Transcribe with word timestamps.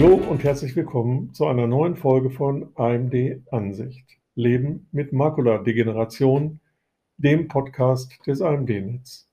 Hallo 0.00 0.14
und 0.14 0.44
herzlich 0.44 0.74
willkommen 0.76 1.34
zu 1.34 1.46
einer 1.46 1.66
neuen 1.66 1.94
Folge 1.94 2.30
von 2.30 2.70
AMD 2.74 3.42
Ansicht. 3.50 4.06
Leben 4.34 4.88
mit 4.92 5.12
Makuladegeneration, 5.12 6.58
dem 7.18 7.48
Podcast 7.48 8.18
des 8.26 8.40
AMD-Netz. 8.40 9.28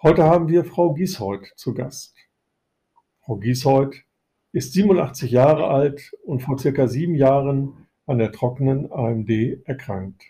Heute 0.00 0.24
haben 0.24 0.48
wir 0.48 0.64
Frau 0.64 0.94
Giesheuth 0.94 1.52
zu 1.56 1.74
Gast. 1.74 2.14
Frau 3.20 3.36
Giesheuth 3.36 3.96
ist 4.52 4.72
87 4.72 5.30
Jahre 5.30 5.66
alt 5.68 6.10
und 6.24 6.40
vor 6.40 6.56
circa 6.58 6.88
sieben 6.88 7.14
Jahren 7.14 7.86
an 8.06 8.16
der 8.16 8.32
trockenen 8.32 8.90
AMD 8.90 9.28
erkrankt. 9.66 10.22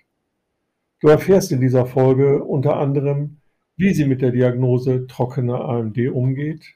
Du 0.99 1.07
erfährst 1.07 1.53
in 1.53 1.61
dieser 1.61 1.87
Folge 1.87 2.43
unter 2.43 2.79
anderem, 2.79 3.37
wie 3.77 3.95
sie 3.95 4.07
mit 4.07 4.23
der 4.23 4.33
Diagnose 4.33 5.07
trockene 5.07 5.55
AMD 5.55 5.99
umgeht, 6.09 6.75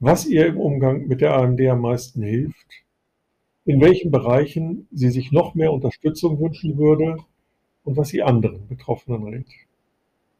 was 0.00 0.26
ihr 0.26 0.46
im 0.46 0.58
Umgang 0.58 1.06
mit 1.06 1.20
der 1.20 1.34
AMD 1.34 1.60
am 1.62 1.80
meisten 1.80 2.22
hilft, 2.22 2.84
in 3.64 3.80
welchen 3.80 4.10
Bereichen 4.10 4.88
sie 4.92 5.10
sich 5.10 5.32
noch 5.32 5.54
mehr 5.54 5.72
Unterstützung 5.72 6.40
wünschen 6.40 6.76
würde 6.76 7.16
und 7.84 7.96
was 7.96 8.08
sie 8.08 8.22
anderen 8.22 8.66
Betroffenen 8.68 9.22
rät. 9.24 9.46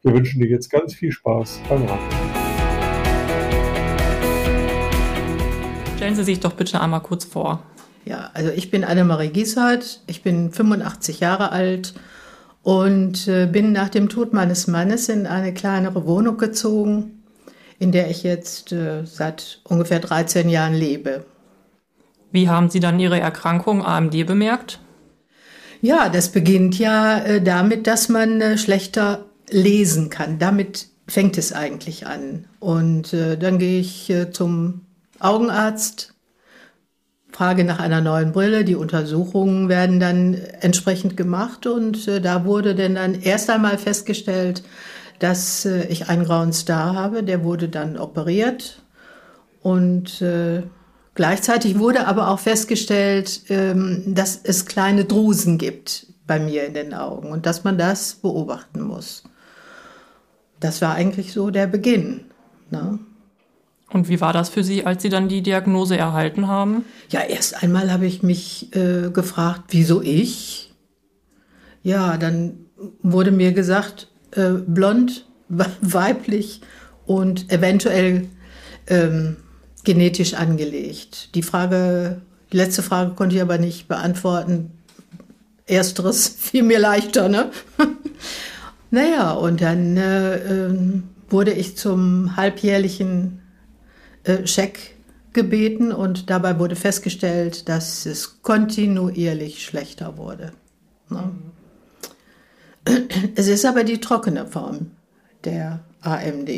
Wir 0.03 0.13
wünschen 0.13 0.39
dir 0.39 0.47
jetzt 0.47 0.69
ganz 0.69 0.93
viel 0.93 1.11
Spaß 1.11 1.61
beim 1.67 1.83
Raten. 1.83 2.15
Stellen 5.95 6.15
Sie 6.15 6.23
sich 6.23 6.39
doch 6.39 6.53
bitte 6.53 6.81
einmal 6.81 7.01
kurz 7.01 7.25
vor. 7.25 7.63
Ja, 8.03 8.29
also 8.33 8.51
ich 8.51 8.69
bin 8.69 8.83
Annemarie 8.83 9.29
Gieshardt, 9.29 10.03
ich 10.05 10.21
bin 10.21 10.51
85 10.51 11.21
Jahre 11.21 11.51
alt 11.51 11.95
und 12.61 13.27
äh, 13.27 13.47
bin 13.47 13.71
nach 13.71 13.89
dem 13.89 14.09
Tod 14.09 14.33
meines 14.33 14.67
Mannes 14.67 15.09
in 15.09 15.25
eine 15.25 15.53
kleinere 15.53 16.05
Wohnung 16.05 16.37
gezogen, 16.37 17.23
in 17.79 17.91
der 17.91 18.09
ich 18.09 18.23
jetzt 18.23 18.71
äh, 18.71 19.05
seit 19.05 19.61
ungefähr 19.63 19.99
13 19.99 20.49
Jahren 20.49 20.73
lebe. 20.73 21.25
Wie 22.31 22.49
haben 22.49 22.69
Sie 22.69 22.79
dann 22.79 22.99
Ihre 22.99 23.19
Erkrankung 23.19 23.85
AMD 23.85 24.25
bemerkt? 24.25 24.79
Ja, 25.81 26.09
das 26.09 26.29
beginnt 26.29 26.79
ja 26.79 27.19
äh, 27.19 27.41
damit, 27.41 27.87
dass 27.87 28.09
man 28.09 28.57
schlechter 28.57 29.25
lesen 29.49 30.09
kann. 30.09 30.39
Damit 30.39 30.87
fängt 31.07 31.37
es 31.37 31.53
eigentlich 31.53 32.07
an. 32.07 32.47
Und 32.59 33.13
dann 33.13 33.59
gehe 33.59 33.79
ich 33.79 34.11
zum 34.31 34.81
Augenarzt, 35.19 36.15
Frage 37.35 37.65
nach 37.65 37.79
einer 37.79 37.99
neuen 37.99 38.31
Brille. 38.31 38.63
Die 38.63 38.75
Untersuchungen 38.75 39.67
werden 39.67 39.99
dann 39.99 40.35
entsprechend 40.61 41.17
gemacht 41.17 41.67
und 41.67 42.07
äh, 42.07 42.21
da 42.21 42.45
wurde 42.45 42.75
denn 42.75 42.95
dann 42.95 43.13
erst 43.13 43.49
einmal 43.49 43.77
festgestellt, 43.77 44.63
dass 45.19 45.65
äh, 45.65 45.85
ich 45.87 46.09
einen 46.09 46.25
grauen 46.25 46.53
Star 46.53 46.95
habe. 46.95 47.23
Der 47.23 47.43
wurde 47.43 47.69
dann 47.69 47.97
operiert 47.97 48.81
und 49.61 50.21
äh, 50.21 50.63
gleichzeitig 51.15 51.79
wurde 51.79 52.07
aber 52.07 52.29
auch 52.29 52.39
festgestellt, 52.39 53.41
ähm, 53.49 54.03
dass 54.13 54.39
es 54.43 54.65
kleine 54.65 55.05
Drusen 55.05 55.57
gibt 55.57 56.07
bei 56.27 56.39
mir 56.39 56.65
in 56.65 56.73
den 56.73 56.93
Augen 56.93 57.31
und 57.31 57.45
dass 57.45 57.63
man 57.63 57.77
das 57.77 58.15
beobachten 58.15 58.81
muss. 58.81 59.23
Das 60.59 60.81
war 60.81 60.95
eigentlich 60.95 61.33
so 61.33 61.49
der 61.49 61.67
Beginn. 61.67 62.25
Ne? 62.71 62.99
Und 63.89 64.09
wie 64.09 64.19
war 64.19 64.33
das 64.33 64.49
für 64.49 64.63
Sie, 64.63 64.85
als 64.85 65.03
Sie 65.03 65.09
dann 65.09 65.29
die 65.29 65.41
Diagnose 65.41 65.97
erhalten 65.97 66.47
haben? 66.47 66.85
Ja, 67.09 67.21
erst 67.21 67.61
einmal 67.63 67.91
habe 67.91 68.05
ich 68.05 68.23
mich 68.23 68.75
äh, 68.75 69.09
gefragt, 69.11 69.65
wieso 69.69 70.01
ich? 70.01 70.73
Ja, 71.83 72.17
dann 72.17 72.65
wurde 73.01 73.31
mir 73.31 73.53
gesagt, 73.53 74.09
äh, 74.35 74.51
blond, 74.65 75.25
weiblich 75.81 76.61
und 77.05 77.51
eventuell 77.51 78.27
ähm, 78.87 79.37
genetisch 79.83 80.33
angelegt. 80.33 81.35
Die 81.35 81.43
Frage, 81.43 82.21
die 82.51 82.57
letzte 82.57 82.83
Frage 82.83 83.11
konnte 83.11 83.35
ich 83.35 83.41
aber 83.41 83.57
nicht 83.57 83.87
beantworten. 83.87 84.71
Ersteres 85.67 86.27
fiel 86.37 86.63
mir 86.63 86.79
leichter, 86.79 87.29
ne? 87.29 87.51
naja, 88.91 89.31
und 89.31 89.61
dann 89.61 89.97
äh, 89.97 90.35
ähm, 90.37 91.03
wurde 91.29 91.51
ich 91.51 91.77
zum 91.77 92.35
halbjährlichen 92.35 93.41
äh, 94.23 94.43
Check 94.43 94.95
gebeten 95.33 95.91
und 95.91 96.29
dabei 96.29 96.59
wurde 96.59 96.75
festgestellt, 96.75 97.67
dass 97.67 98.05
es 98.05 98.41
kontinuierlich 98.41 99.63
schlechter 99.63 100.17
wurde. 100.17 100.53
Ne? 101.09 101.31
Es 103.35 103.47
ist 103.47 103.65
aber 103.65 103.83
die 103.83 103.99
trockene 103.99 104.45
Form 104.45 104.91
der 105.43 105.79
AMD. 106.01 106.49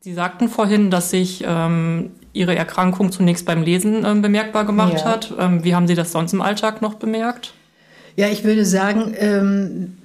Sie 0.00 0.14
sagten 0.14 0.48
vorhin, 0.48 0.90
dass 0.90 1.10
sich 1.10 1.42
ähm, 1.46 2.10
Ihre 2.32 2.54
Erkrankung 2.54 3.10
zunächst 3.10 3.44
beim 3.46 3.62
Lesen 3.62 4.04
ähm, 4.04 4.22
bemerkbar 4.22 4.64
gemacht 4.64 4.98
ja. 4.98 5.04
hat. 5.04 5.34
Ähm, 5.38 5.64
wie 5.64 5.74
haben 5.74 5.88
Sie 5.88 5.94
das 5.94 6.12
sonst 6.12 6.32
im 6.32 6.42
Alltag 6.42 6.82
noch 6.82 6.94
bemerkt? 6.94 7.54
Ja, 8.14 8.28
ich 8.28 8.44
würde 8.44 8.64
sagen, 8.64 9.14
ähm, 9.18 9.96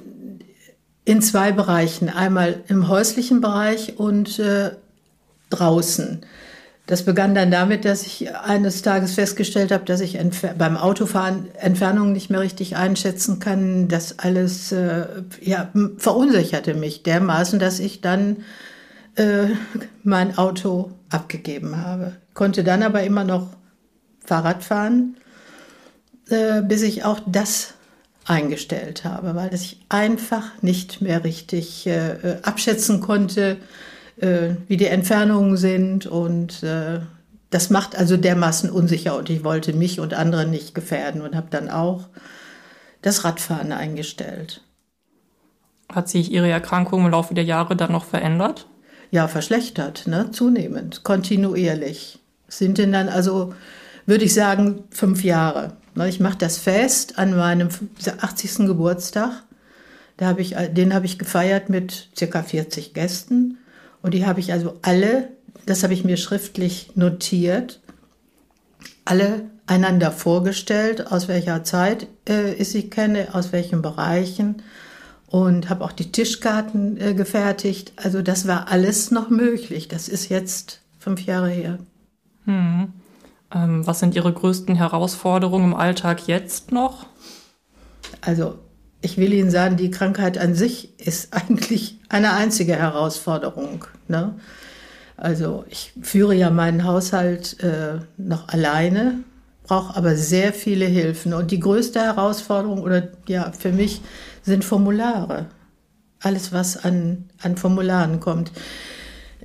in 1.05 1.21
zwei 1.21 1.51
Bereichen. 1.51 2.09
Einmal 2.09 2.63
im 2.67 2.87
häuslichen 2.87 3.41
Bereich 3.41 3.99
und 3.99 4.39
äh, 4.39 4.71
draußen. 5.49 6.21
Das 6.87 7.05
begann 7.05 7.35
dann 7.35 7.51
damit, 7.51 7.85
dass 7.85 8.05
ich 8.05 8.35
eines 8.35 8.81
Tages 8.81 9.13
festgestellt 9.13 9.71
habe, 9.71 9.85
dass 9.85 10.01
ich 10.01 10.19
beim 10.57 10.77
Autofahren 10.77 11.53
Entfernungen 11.55 12.11
nicht 12.11 12.29
mehr 12.29 12.41
richtig 12.41 12.75
einschätzen 12.75 13.39
kann. 13.39 13.87
Das 13.87 14.19
alles 14.19 14.71
äh, 14.71 15.05
ja, 15.41 15.69
verunsicherte 15.97 16.73
mich 16.73 17.03
dermaßen, 17.03 17.59
dass 17.59 17.79
ich 17.79 18.01
dann 18.01 18.43
äh, 19.15 19.47
mein 20.03 20.37
Auto 20.37 20.91
abgegeben 21.09 21.77
habe. 21.77 22.13
Konnte 22.33 22.63
dann 22.63 22.83
aber 22.83 23.03
immer 23.03 23.23
noch 23.23 23.49
Fahrrad 24.25 24.63
fahren, 24.63 25.17
äh, 26.29 26.61
bis 26.61 26.81
ich 26.81 27.03
auch 27.03 27.19
das 27.25 27.73
eingestellt 28.25 29.03
habe, 29.03 29.35
weil 29.35 29.53
ich 29.53 29.79
einfach 29.89 30.61
nicht 30.61 31.01
mehr 31.01 31.23
richtig 31.23 31.87
äh, 31.87 32.11
äh 32.11 32.41
abschätzen 32.43 33.01
konnte, 33.01 33.57
äh, 34.17 34.55
wie 34.67 34.77
die 34.77 34.87
Entfernungen 34.87 35.57
sind 35.57 36.05
und 36.05 36.63
äh, 36.63 36.99
das 37.49 37.69
macht 37.69 37.97
also 37.97 38.17
dermaßen 38.17 38.69
unsicher 38.69 39.17
und 39.17 39.29
ich 39.29 39.43
wollte 39.43 39.73
mich 39.73 39.99
und 39.99 40.13
andere 40.13 40.45
nicht 40.45 40.73
gefährden 40.73 41.21
und 41.21 41.35
habe 41.35 41.47
dann 41.49 41.69
auch 41.69 42.07
das 43.01 43.23
Radfahren 43.23 43.71
eingestellt. 43.71 44.61
Hat 45.91 46.07
sich 46.07 46.31
Ihre 46.31 46.49
Erkrankung 46.49 47.05
im 47.05 47.11
Laufe 47.11 47.33
der 47.33 47.43
Jahre 47.43 47.75
dann 47.75 47.91
noch 47.91 48.05
verändert? 48.05 48.67
Ja, 49.11 49.27
verschlechtert, 49.27 50.07
ne? 50.07 50.31
zunehmend, 50.31 51.03
kontinuierlich. 51.03 52.19
Sind 52.47 52.77
denn 52.77 52.93
dann 52.93 53.09
also, 53.09 53.53
würde 54.05 54.23
ich 54.23 54.33
sagen, 54.33 54.85
fünf 54.89 55.23
Jahre. 55.23 55.73
Ne? 55.95 56.07
Ich 56.07 56.21
mache 56.21 56.37
das 56.37 56.57
fest 56.57 57.19
an 57.19 57.35
meinem 57.35 57.67
80. 58.21 58.67
Geburtstag. 58.67 59.43
Da 60.15 60.27
hab 60.27 60.39
ich, 60.39 60.55
den 60.71 60.93
habe 60.93 61.05
ich 61.05 61.19
gefeiert 61.19 61.69
mit 61.69 62.09
circa 62.15 62.43
40 62.43 62.93
Gästen. 62.93 63.57
Und 64.01 64.13
die 64.13 64.25
habe 64.25 64.39
ich 64.39 64.51
also 64.51 64.77
alle, 64.81 65.29
das 65.65 65.83
habe 65.83 65.93
ich 65.93 66.03
mir 66.03 66.17
schriftlich 66.17 66.91
notiert, 66.95 67.81
alle 69.05 69.49
einander 69.67 70.11
vorgestellt, 70.11 71.11
aus 71.11 71.27
welcher 71.27 71.63
Zeit 71.63 72.07
äh, 72.27 72.53
ich 72.53 72.69
sie 72.69 72.89
kenne, 72.89 73.29
aus 73.33 73.51
welchen 73.51 73.81
Bereichen 73.81 74.63
und 75.27 75.69
habe 75.69 75.85
auch 75.85 75.93
die 75.93 76.11
Tischkarten 76.11 76.99
äh, 76.99 77.13
gefertigt. 77.13 77.93
Also 77.95 78.21
das 78.21 78.47
war 78.47 78.69
alles 78.69 79.11
noch 79.11 79.29
möglich. 79.29 79.87
Das 79.87 80.09
ist 80.09 80.29
jetzt 80.29 80.81
fünf 80.99 81.25
Jahre 81.25 81.49
her. 81.49 81.79
Hm. 82.45 82.93
Ähm, 83.53 83.87
was 83.87 83.99
sind 83.99 84.15
Ihre 84.15 84.33
größten 84.33 84.75
Herausforderungen 84.75 85.71
im 85.71 85.73
Alltag 85.73 86.27
jetzt 86.27 86.71
noch? 86.71 87.05
Also 88.19 88.59
ich 89.01 89.17
will 89.17 89.33
Ihnen 89.33 89.51
sagen, 89.51 89.77
die 89.77 89.91
Krankheit 89.91 90.37
an 90.37 90.55
sich 90.55 90.99
ist 90.99 91.29
eigentlich 91.33 91.99
eine 92.09 92.33
einzige 92.33 92.75
Herausforderung. 92.75 93.85
Ne? 94.07 94.35
Also 95.17 95.65
ich 95.69 95.93
führe 96.01 96.33
ja 96.35 96.49
meinen 96.49 96.83
Haushalt 96.85 97.61
äh, 97.61 97.99
noch 98.17 98.49
alleine, 98.49 99.19
brauche 99.63 99.95
aber 99.95 100.15
sehr 100.15 100.53
viele 100.53 100.85
Hilfen. 100.85 101.33
Und 101.33 101.51
die 101.51 101.59
größte 101.59 101.99
Herausforderung 101.99 102.81
oder 102.81 103.09
ja 103.27 103.51
für 103.51 103.71
mich 103.71 104.01
sind 104.43 104.65
Formulare. 104.65 105.47
Alles, 106.19 106.51
was 106.51 106.83
an, 106.83 107.29
an 107.41 107.57
Formularen 107.57 108.19
kommt. 108.19 108.51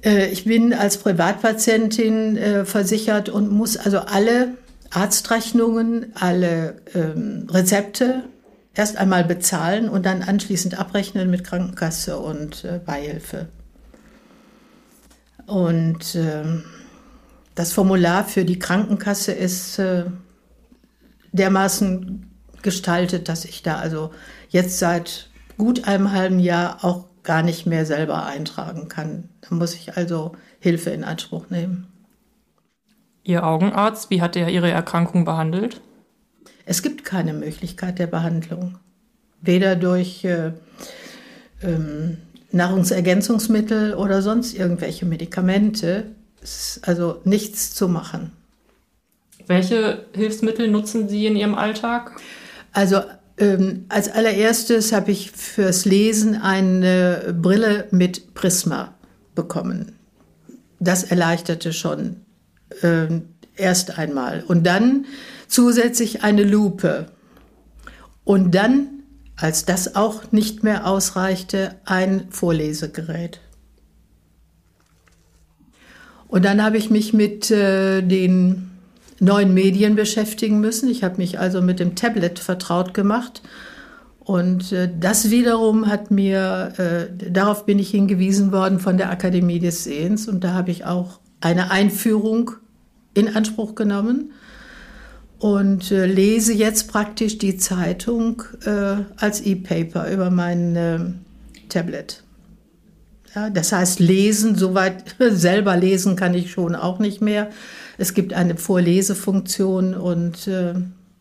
Äh, 0.03 0.29
ich 0.29 0.45
bin 0.45 0.75
als 0.75 0.99
Privatpatientin 0.99 2.37
äh, 2.37 2.65
versichert 2.65 3.29
und 3.29 3.51
muss 3.51 3.77
also 3.77 3.99
alle 3.99 4.55
Arztrechnungen, 4.91 6.13
alle 6.15 6.77
ähm, 6.95 7.49
Rezepte 7.51 8.25
erst 8.77 8.99
einmal 8.99 9.25
bezahlen 9.25 9.89
und 9.89 10.07
dann 10.07 10.23
anschließend 10.23 10.79
abrechnen 10.79 11.31
mit 11.31 11.43
Krankenkasse 11.45 12.19
und 12.19 12.65
äh, 12.65 12.79
Beihilfe. 12.85 13.49
Und 15.47 16.15
äh, 16.15 16.45
das 17.55 17.73
Formular 17.73 18.25
für 18.25 18.45
die 18.45 18.59
Krankenkasse 18.59 19.33
ist 19.33 19.79
äh, 19.79 20.05
dermaßen 21.33 22.31
gestaltet, 22.63 23.29
dass 23.29 23.45
ich 23.45 23.63
da 23.63 23.77
also 23.77 24.11
jetzt 24.51 24.79
seit 24.79 25.31
gut 25.57 25.89
einem 25.89 26.13
halben 26.13 26.39
Jahr 26.39 26.85
auch 26.85 27.07
gar 27.23 27.43
nicht 27.43 27.67
mehr 27.67 27.87
selber 27.87 28.27
eintragen 28.27 28.89
kann. 28.89 29.31
Da 29.41 29.55
muss 29.55 29.75
ich 29.75 29.97
also 29.97 30.33
Hilfe 30.61 30.91
in 30.91 31.03
Anspruch 31.03 31.49
nehmen. 31.49 31.87
Ihr 33.23 33.45
Augenarzt, 33.45 34.11
wie 34.11 34.21
hat 34.21 34.37
er 34.37 34.51
Ihre 34.51 34.71
Erkrankung 34.71 35.25
behandelt? 35.25 35.81
Es 36.67 36.83
gibt 36.83 37.05
keine 37.05 37.33
Möglichkeit 37.33 37.99
der 37.99 38.09
Behandlung. 38.09 38.79
Weder 39.41 39.77
durch 39.77 40.25
äh, 40.25 40.51
ähm, 41.63 42.19
Nahrungsergänzungsmittel 42.51 43.95
oder 43.95 44.21
sonst 44.21 44.55
irgendwelche 44.55 45.07
Medikamente. 45.07 46.05
Es 46.43 46.77
ist 46.77 46.89
also 46.89 47.21
nichts 47.25 47.73
zu 47.73 47.89
machen. 47.89 48.33
Welche 49.47 50.07
Hilfsmittel 50.13 50.69
nutzen 50.69 51.09
Sie 51.09 51.27
in 51.27 51.37
Ihrem 51.37 51.55
Alltag? 51.55 52.13
Also 52.73 53.01
ähm, 53.39 53.85
als 53.89 54.09
allererstes 54.09 54.93
habe 54.93 55.13
ich 55.13 55.31
fürs 55.31 55.85
Lesen 55.85 56.35
eine 56.35 57.35
Brille 57.41 57.87
mit 57.93 58.35
Prisma 58.35 58.95
bekommen. 59.37 59.93
Das 60.81 61.05
erleichterte 61.05 61.73
schon 61.73 62.17
äh, 62.83 63.07
erst 63.57 63.99
einmal. 63.99 64.43
Und 64.47 64.67
dann 64.67 65.07
zusätzlich 65.49 66.23
eine 66.23 66.45
Lupe. 66.45 67.07
Und 68.25 68.55
dann, 68.55 68.89
als 69.37 69.65
das 69.65 69.95
auch 69.97 70.33
nicht 70.33 70.65
mehr 70.65 70.87
ausreichte, 70.87 71.77
ein 71.85 72.27
Vorlesegerät. 72.31 73.41
Und 76.29 76.45
dann 76.45 76.63
habe 76.63 76.77
ich 76.77 76.91
mich 76.91 77.13
mit 77.13 77.51
äh, 77.51 78.03
den 78.03 78.71
neuen 79.21 79.55
Medien 79.55 79.95
beschäftigen 79.95 80.61
müssen. 80.61 80.91
Ich 80.91 81.05
habe 81.05 81.19
mich 81.19 81.39
also 81.39 81.63
mit 81.63 81.81
dem 81.81 81.95
Tablet 81.95 82.39
vertraut 82.39 82.95
gemacht. 82.95 83.43
Und 84.19 84.73
äh, 84.73 84.91
das 84.99 85.31
wiederum 85.31 85.87
hat 85.87 86.11
mir, 86.11 86.73
äh, 86.79 87.31
darauf 87.31 87.65
bin 87.65 87.79
ich 87.79 87.91
hingewiesen 87.91 88.51
worden 88.51 88.81
von 88.81 88.97
der 88.97 89.11
Akademie 89.11 89.61
des 89.61 89.85
Sehens. 89.85 90.27
Und 90.27 90.43
da 90.43 90.53
habe 90.53 90.73
ich 90.73 90.85
auch 90.85 91.21
eine 91.41 91.71
Einführung 91.71 92.51
in 93.15 93.35
Anspruch 93.35 93.77
genommen 93.77 94.33
und 95.39 95.91
äh, 95.91 96.07
lese 96.07 96.53
jetzt 96.53 96.89
praktisch 96.89 97.39
die 97.39 97.57
Zeitung 97.57 98.43
äh, 98.65 99.03
als 99.17 99.41
E-Paper 99.43 100.11
über 100.11 100.31
mein 100.31 100.77
äh, 100.77 100.99
Tablet. 101.69 102.23
Ja, 103.35 103.51
das 103.51 103.73
heißt, 103.73 104.01
lesen, 104.01 104.57
soweit 104.57 105.17
selber 105.19 105.77
lesen 105.77 106.17
kann 106.17 106.35
ich 106.35 106.51
schon 106.51 106.75
auch 106.75 106.99
nicht 106.99 107.21
mehr. 107.21 107.51
Es 107.99 108.15
gibt 108.15 108.33
eine 108.33 108.57
Vorlesefunktion 108.57 109.95
und 109.95 110.47
äh, 110.49 110.75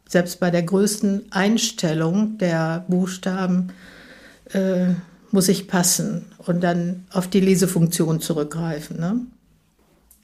selbst 0.07 0.39
bei 0.39 0.49
der 0.49 0.63
größten 0.63 1.31
Einstellung 1.31 2.37
der 2.37 2.85
Buchstaben 2.87 3.73
äh, 4.53 4.93
muss 5.31 5.49
ich 5.49 5.67
passen 5.67 6.25
und 6.37 6.63
dann 6.63 7.05
auf 7.11 7.27
die 7.27 7.41
Lesefunktion 7.41 8.21
zurückgreifen. 8.21 8.99
Ne? 8.99 9.21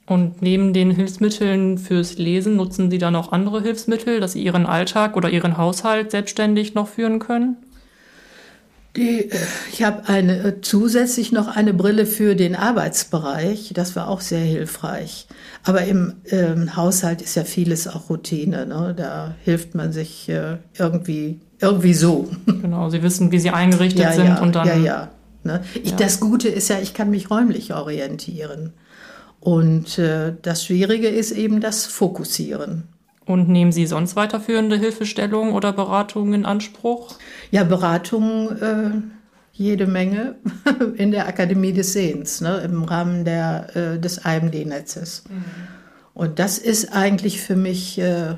Und 0.06 0.42
neben 0.42 0.72
den 0.72 0.90
Hilfsmitteln 0.90 1.78
fürs 1.78 2.18
Lesen 2.18 2.56
nutzen 2.56 2.90
Sie 2.90 2.98
dann 2.98 3.14
auch 3.14 3.30
andere 3.32 3.62
Hilfsmittel, 3.62 4.20
dass 4.20 4.32
Sie 4.32 4.42
Ihren 4.42 4.66
Alltag 4.66 5.16
oder 5.16 5.30
Ihren 5.30 5.56
Haushalt 5.56 6.10
selbstständig 6.10 6.74
noch 6.74 6.88
führen 6.88 7.18
können? 7.20 7.56
Die, 8.96 9.30
äh, 9.30 9.36
ich 9.72 9.82
habe 9.84 10.08
eine, 10.08 10.38
äh, 10.38 10.60
zusätzlich 10.60 11.32
noch 11.32 11.48
eine 11.48 11.72
Brille 11.72 12.04
für 12.04 12.34
den 12.34 12.54
Arbeitsbereich. 12.56 13.72
Das 13.74 13.96
war 13.96 14.08
auch 14.08 14.20
sehr 14.20 14.40
hilfreich. 14.40 15.28
Aber 15.64 15.84
im 15.84 16.14
ähm, 16.30 16.76
Haushalt 16.76 17.22
ist 17.22 17.34
ja 17.36 17.44
vieles 17.44 17.88
auch 17.88 18.10
Routine. 18.10 18.66
Ne? 18.66 18.94
Da 18.96 19.34
hilft 19.44 19.74
man 19.74 19.92
sich 19.92 20.28
äh, 20.28 20.58
irgendwie, 20.78 21.40
irgendwie 21.60 21.94
so. 21.94 22.28
Genau, 22.46 22.90
Sie 22.90 23.02
wissen, 23.02 23.32
wie 23.32 23.38
Sie 23.38 23.50
eingerichtet 23.50 24.02
ja, 24.02 24.12
sind 24.12 24.26
ja, 24.26 24.42
und 24.42 24.54
dann. 24.54 24.66
Ja, 24.66 24.76
ja. 24.76 25.10
Ne? 25.44 25.64
Ich, 25.82 25.90
Ja. 25.90 25.96
Das 25.96 26.20
Gute 26.20 26.48
ist 26.48 26.68
ja, 26.68 26.78
ich 26.80 26.94
kann 26.94 27.10
mich 27.10 27.30
räumlich 27.30 27.72
orientieren. 27.72 28.72
Und 29.42 29.98
äh, 29.98 30.34
das 30.40 30.64
Schwierige 30.64 31.08
ist 31.08 31.32
eben 31.32 31.60
das 31.60 31.84
Fokussieren. 31.84 32.84
Und 33.24 33.48
nehmen 33.48 33.72
Sie 33.72 33.86
sonst 33.86 34.14
weiterführende 34.14 34.76
Hilfestellungen 34.76 35.52
oder 35.52 35.72
Beratungen 35.72 36.32
in 36.32 36.44
Anspruch? 36.44 37.16
Ja, 37.50 37.64
Beratungen 37.64 38.62
äh, 38.62 38.90
jede 39.52 39.88
Menge 39.88 40.36
in 40.96 41.10
der 41.10 41.26
Akademie 41.26 41.72
des 41.72 41.92
Sehens, 41.92 42.40
ne, 42.40 42.58
im 42.58 42.84
Rahmen 42.84 43.24
der, 43.24 43.76
äh, 43.76 43.98
des 43.98 44.24
AMD-Netzes. 44.24 45.24
Und 46.14 46.38
das 46.38 46.58
ist 46.58 46.92
eigentlich 46.92 47.40
für 47.40 47.56
mich 47.56 47.98
äh, 47.98 48.36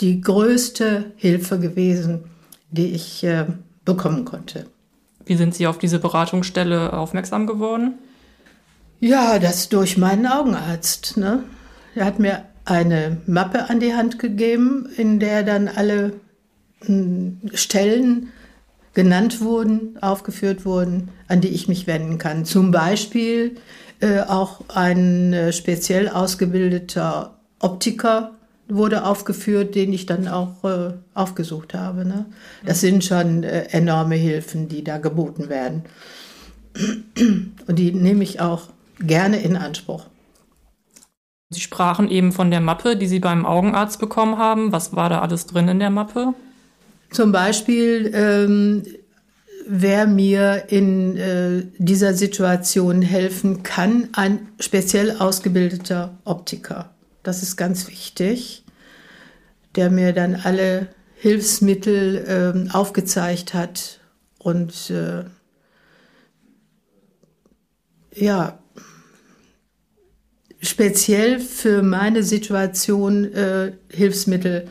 die 0.00 0.20
größte 0.20 1.12
Hilfe 1.16 1.58
gewesen, 1.58 2.24
die 2.70 2.88
ich 2.88 3.24
äh, 3.24 3.46
bekommen 3.86 4.26
konnte. 4.26 4.66
Wie 5.24 5.36
sind 5.36 5.54
Sie 5.54 5.66
auf 5.66 5.78
diese 5.78 6.00
Beratungsstelle 6.00 6.92
aufmerksam 6.92 7.46
geworden? 7.46 7.94
Ja, 9.04 9.38
das 9.38 9.68
durch 9.68 9.98
meinen 9.98 10.26
Augenarzt. 10.26 11.18
Ne? 11.18 11.44
Er 11.94 12.06
hat 12.06 12.20
mir 12.20 12.46
eine 12.64 13.18
Mappe 13.26 13.68
an 13.68 13.78
die 13.78 13.92
Hand 13.92 14.18
gegeben, 14.18 14.88
in 14.96 15.20
der 15.20 15.42
dann 15.42 15.68
alle 15.68 16.14
hm, 16.86 17.38
Stellen 17.52 18.32
genannt 18.94 19.42
wurden, 19.42 19.98
aufgeführt 20.00 20.64
wurden, 20.64 21.10
an 21.28 21.42
die 21.42 21.48
ich 21.48 21.68
mich 21.68 21.86
wenden 21.86 22.16
kann. 22.16 22.46
Zum 22.46 22.70
Beispiel 22.70 23.56
äh, 24.00 24.20
auch 24.20 24.62
ein 24.68 25.34
äh, 25.34 25.52
speziell 25.52 26.08
ausgebildeter 26.08 27.36
Optiker 27.58 28.30
wurde 28.68 29.04
aufgeführt, 29.04 29.74
den 29.74 29.92
ich 29.92 30.06
dann 30.06 30.28
auch 30.28 30.64
äh, 30.64 30.94
aufgesucht 31.12 31.74
habe. 31.74 32.06
Ne? 32.06 32.24
Das 32.64 32.80
sind 32.80 33.04
schon 33.04 33.42
äh, 33.42 33.64
enorme 33.64 34.14
Hilfen, 34.14 34.68
die 34.68 34.82
da 34.82 34.96
geboten 34.96 35.50
werden. 35.50 35.82
Und 37.66 37.78
die 37.78 37.92
nehme 37.92 38.24
ich 38.24 38.40
auch 38.40 38.70
gerne 38.98 39.40
in 39.40 39.56
Anspruch. 39.56 40.06
Sie 41.50 41.60
sprachen 41.60 42.10
eben 42.10 42.32
von 42.32 42.50
der 42.50 42.60
Mappe, 42.60 42.96
die 42.96 43.06
Sie 43.06 43.20
beim 43.20 43.46
Augenarzt 43.46 43.98
bekommen 44.00 44.38
haben. 44.38 44.72
Was 44.72 44.94
war 44.96 45.08
da 45.08 45.20
alles 45.20 45.46
drin 45.46 45.68
in 45.68 45.78
der 45.78 45.90
Mappe? 45.90 46.34
Zum 47.10 47.30
Beispiel, 47.30 48.10
ähm, 48.12 48.82
wer 49.66 50.06
mir 50.06 50.64
in 50.68 51.16
äh, 51.16 51.62
dieser 51.78 52.14
Situation 52.14 53.02
helfen 53.02 53.62
kann, 53.62 54.08
ein 54.12 54.48
speziell 54.58 55.16
ausgebildeter 55.18 56.18
Optiker. 56.24 56.90
Das 57.22 57.42
ist 57.42 57.56
ganz 57.56 57.88
wichtig, 57.88 58.64
der 59.76 59.90
mir 59.90 60.12
dann 60.12 60.34
alle 60.34 60.88
Hilfsmittel 61.14 62.24
ähm, 62.28 62.70
aufgezeigt 62.72 63.54
hat 63.54 64.00
und 64.38 64.90
äh, 64.90 65.24
ja, 68.14 68.58
speziell 70.64 71.40
für 71.40 71.82
meine 71.82 72.22
Situation 72.22 73.32
äh, 73.32 73.72
Hilfsmittel 73.90 74.68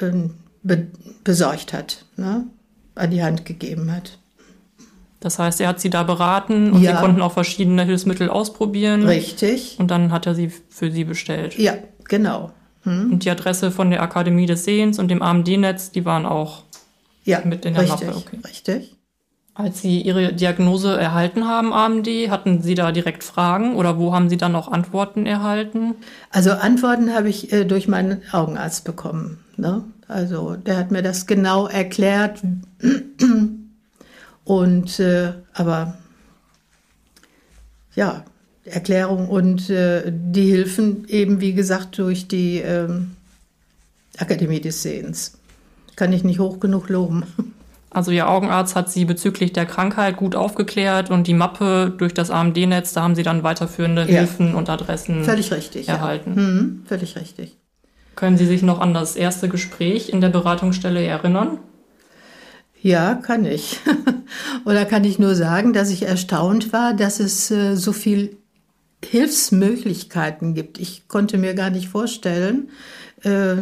ähm, 0.00 0.34
be 0.62 0.86
besorgt 1.22 1.72
hat, 1.72 2.04
ne? 2.16 2.44
an 2.94 3.10
die 3.10 3.22
Hand 3.22 3.44
gegeben 3.46 3.90
hat. 3.90 4.18
Das 5.20 5.38
heißt, 5.38 5.58
er 5.62 5.68
hat 5.68 5.80
Sie 5.80 5.88
da 5.88 6.02
beraten 6.02 6.70
und 6.70 6.82
Ja. 6.82 6.92
Sie 6.96 7.00
konnten 7.00 7.22
auch 7.22 7.32
verschiedene 7.32 7.84
Hilfsmittel 7.84 8.28
ausprobieren. 8.28 9.06
Richtig? 9.06 9.76
Und 9.78 9.90
dann 9.90 10.12
hat 10.12 10.26
er 10.26 10.34
sie 10.34 10.50
für 10.68 10.90
Sie 10.90 11.04
bestellt. 11.04 11.58
Ja, 11.58 11.74
genau. 12.04 12.52
Hm? 12.82 13.12
Und 13.12 13.24
die 13.24 13.30
Adresse 13.30 13.70
von 13.70 13.90
der 13.90 14.02
Akademie 14.02 14.44
des 14.44 14.64
Sehens 14.64 14.98
und 14.98 15.08
dem 15.08 15.22
AMD-Netz, 15.22 15.92
die 15.92 16.04
waren 16.04 16.26
auch, 16.26 16.64
Ja, 17.24 17.40
Mit 17.42 17.64
in 17.64 17.72
der 17.72 17.84
richtig, 17.84 18.06
Mappe, 18.06 18.16
okay. 18.18 18.38
richtig. 18.46 18.96
Als 19.54 19.80
Sie 19.80 20.02
Ihre 20.02 20.32
Diagnose 20.32 20.96
erhalten 20.98 21.46
haben, 21.46 21.72
AMD, 21.72 22.08
hatten 22.28 22.60
Sie 22.60 22.74
da 22.74 22.90
direkt 22.90 23.22
Fragen 23.22 23.76
oder 23.76 23.98
wo 23.98 24.12
haben 24.12 24.28
Sie 24.28 24.36
dann 24.36 24.56
auch 24.56 24.70
Antworten 24.70 25.26
erhalten? 25.26 25.94
Also 26.30 26.50
Antworten 26.50 27.14
habe 27.14 27.28
ich 27.28 27.52
äh, 27.52 27.64
durch 27.64 27.86
meinen 27.86 28.22
Augenarzt 28.32 28.84
bekommen. 28.84 29.38
Ne? 29.56 29.84
Also 30.08 30.56
der 30.56 30.76
hat 30.76 30.90
mir 30.90 31.02
das 31.02 31.26
genau 31.26 31.68
erklärt. 31.68 32.42
Und 34.44 35.00
äh, 35.00 35.32
aber 35.54 35.96
ja, 37.94 38.24
Erklärung 38.64 39.28
und 39.28 39.70
äh, 39.70 40.10
die 40.10 40.50
Hilfen 40.50 41.06
eben, 41.08 41.40
wie 41.40 41.52
gesagt, 41.52 41.98
durch 41.98 42.28
die 42.28 42.58
ähm, 42.58 43.12
Akademie 44.18 44.60
des 44.60 44.82
Sehens. 44.82 45.38
Kann 45.96 46.12
ich 46.12 46.24
nicht 46.24 46.40
hoch 46.40 46.60
genug 46.60 46.88
loben. 46.88 47.24
Also 47.94 48.10
Ihr 48.10 48.28
Augenarzt 48.28 48.74
hat 48.76 48.90
Sie 48.90 49.04
bezüglich 49.04 49.52
der 49.52 49.66
Krankheit 49.66 50.16
gut 50.16 50.34
aufgeklärt 50.36 51.10
und 51.10 51.26
die 51.26 51.34
Mappe 51.34 51.92
durch 51.96 52.12
das 52.12 52.30
AMD-Netz, 52.30 52.92
da 52.92 53.02
haben 53.02 53.14
Sie 53.14 53.22
dann 53.22 53.42
weiterführende 53.44 54.02
Ja. 54.02 54.18
Hilfen 54.18 54.54
und 54.54 54.68
Adressen 54.68 55.24
Völlig 55.24 55.52
richtig. 55.52 55.88
erhalten. 55.88 56.34
Ja. 56.36 56.42
Mhm, 56.42 56.82
völlig 56.86 57.16
richtig. 57.16 57.56
Können 58.16 58.36
Sie 58.36 58.46
sich 58.46 58.62
noch 58.62 58.80
an 58.80 58.94
das 58.94 59.16
erste 59.16 59.48
Gespräch 59.48 60.08
in 60.08 60.20
der 60.20 60.28
Beratungsstelle 60.28 61.02
erinnern? 61.04 61.58
Ja, 62.82 63.14
kann 63.14 63.44
ich. 63.46 63.80
Oder 64.66 64.84
kann 64.84 65.04
ich 65.04 65.18
nur 65.18 65.34
sagen, 65.34 65.72
dass 65.72 65.90
ich 65.90 66.02
erstaunt 66.02 66.72
war, 66.72 66.94
dass 66.94 67.18
es 67.20 67.50
äh, 67.50 67.76
so 67.76 67.92
viel 67.92 68.36
Hilfsmöglichkeiten 69.04 70.54
gibt. 70.54 70.78
Ich 70.78 71.08
konnte 71.08 71.38
mir 71.38 71.54
gar 71.54 71.70
nicht 71.70 71.88
vorstellen, 71.88 72.68
äh, 73.24 73.54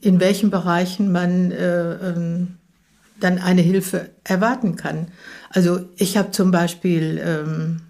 in 0.00 0.20
welchen 0.20 0.50
Bereichen 0.50 1.12
man 1.12 1.50
äh, 1.50 1.92
ähm, 1.94 2.56
dann 3.20 3.38
eine 3.38 3.62
Hilfe 3.62 4.10
erwarten 4.24 4.76
kann. 4.76 5.08
Also 5.50 5.88
ich 5.96 6.16
habe 6.16 6.30
zum 6.30 6.50
Beispiel 6.50 7.20
ähm, 7.24 7.82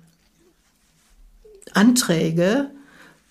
Anträge 1.72 2.70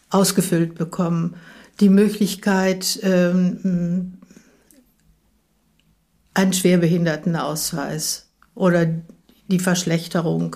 ausgefüllt 0.09 0.75
bekommen, 0.75 1.35
die 1.79 1.89
Möglichkeit, 1.89 2.99
ähm, 3.03 4.13
einen 6.33 6.53
Schwerbehindertenausweis 6.53 8.27
oder 8.55 8.87
die 9.47 9.59
Verschlechterung 9.59 10.55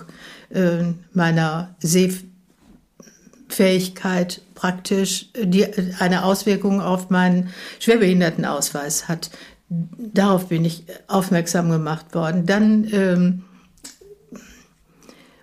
äh, 0.50 0.92
meiner 1.12 1.76
Sehfähigkeit 1.80 4.42
praktisch 4.54 5.30
die 5.36 5.66
eine 5.98 6.24
Auswirkung 6.24 6.80
auf 6.80 7.10
meinen 7.10 7.50
Schwerbehindertenausweis 7.80 9.08
hat. 9.08 9.30
Darauf 9.68 10.48
bin 10.48 10.64
ich 10.64 10.84
aufmerksam 11.08 11.70
gemacht 11.70 12.14
worden. 12.14 12.46
Dann, 12.46 12.86
ähm, 12.92 13.44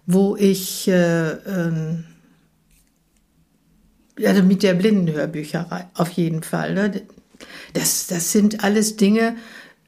wo 0.06 0.36
ich 0.36 0.88
äh, 0.88 1.32
äh, 1.32 1.98
also 4.26 4.44
mit 4.44 4.64
der 4.64 4.74
Blindenhörbücherei 4.74 5.88
auf 5.96 6.12
jeden 6.12 6.44
Fall. 6.44 6.74
Ne? 6.74 7.02
Das, 7.74 8.08
das 8.08 8.32
sind 8.32 8.64
alles 8.64 8.98
Dinge, 8.98 9.36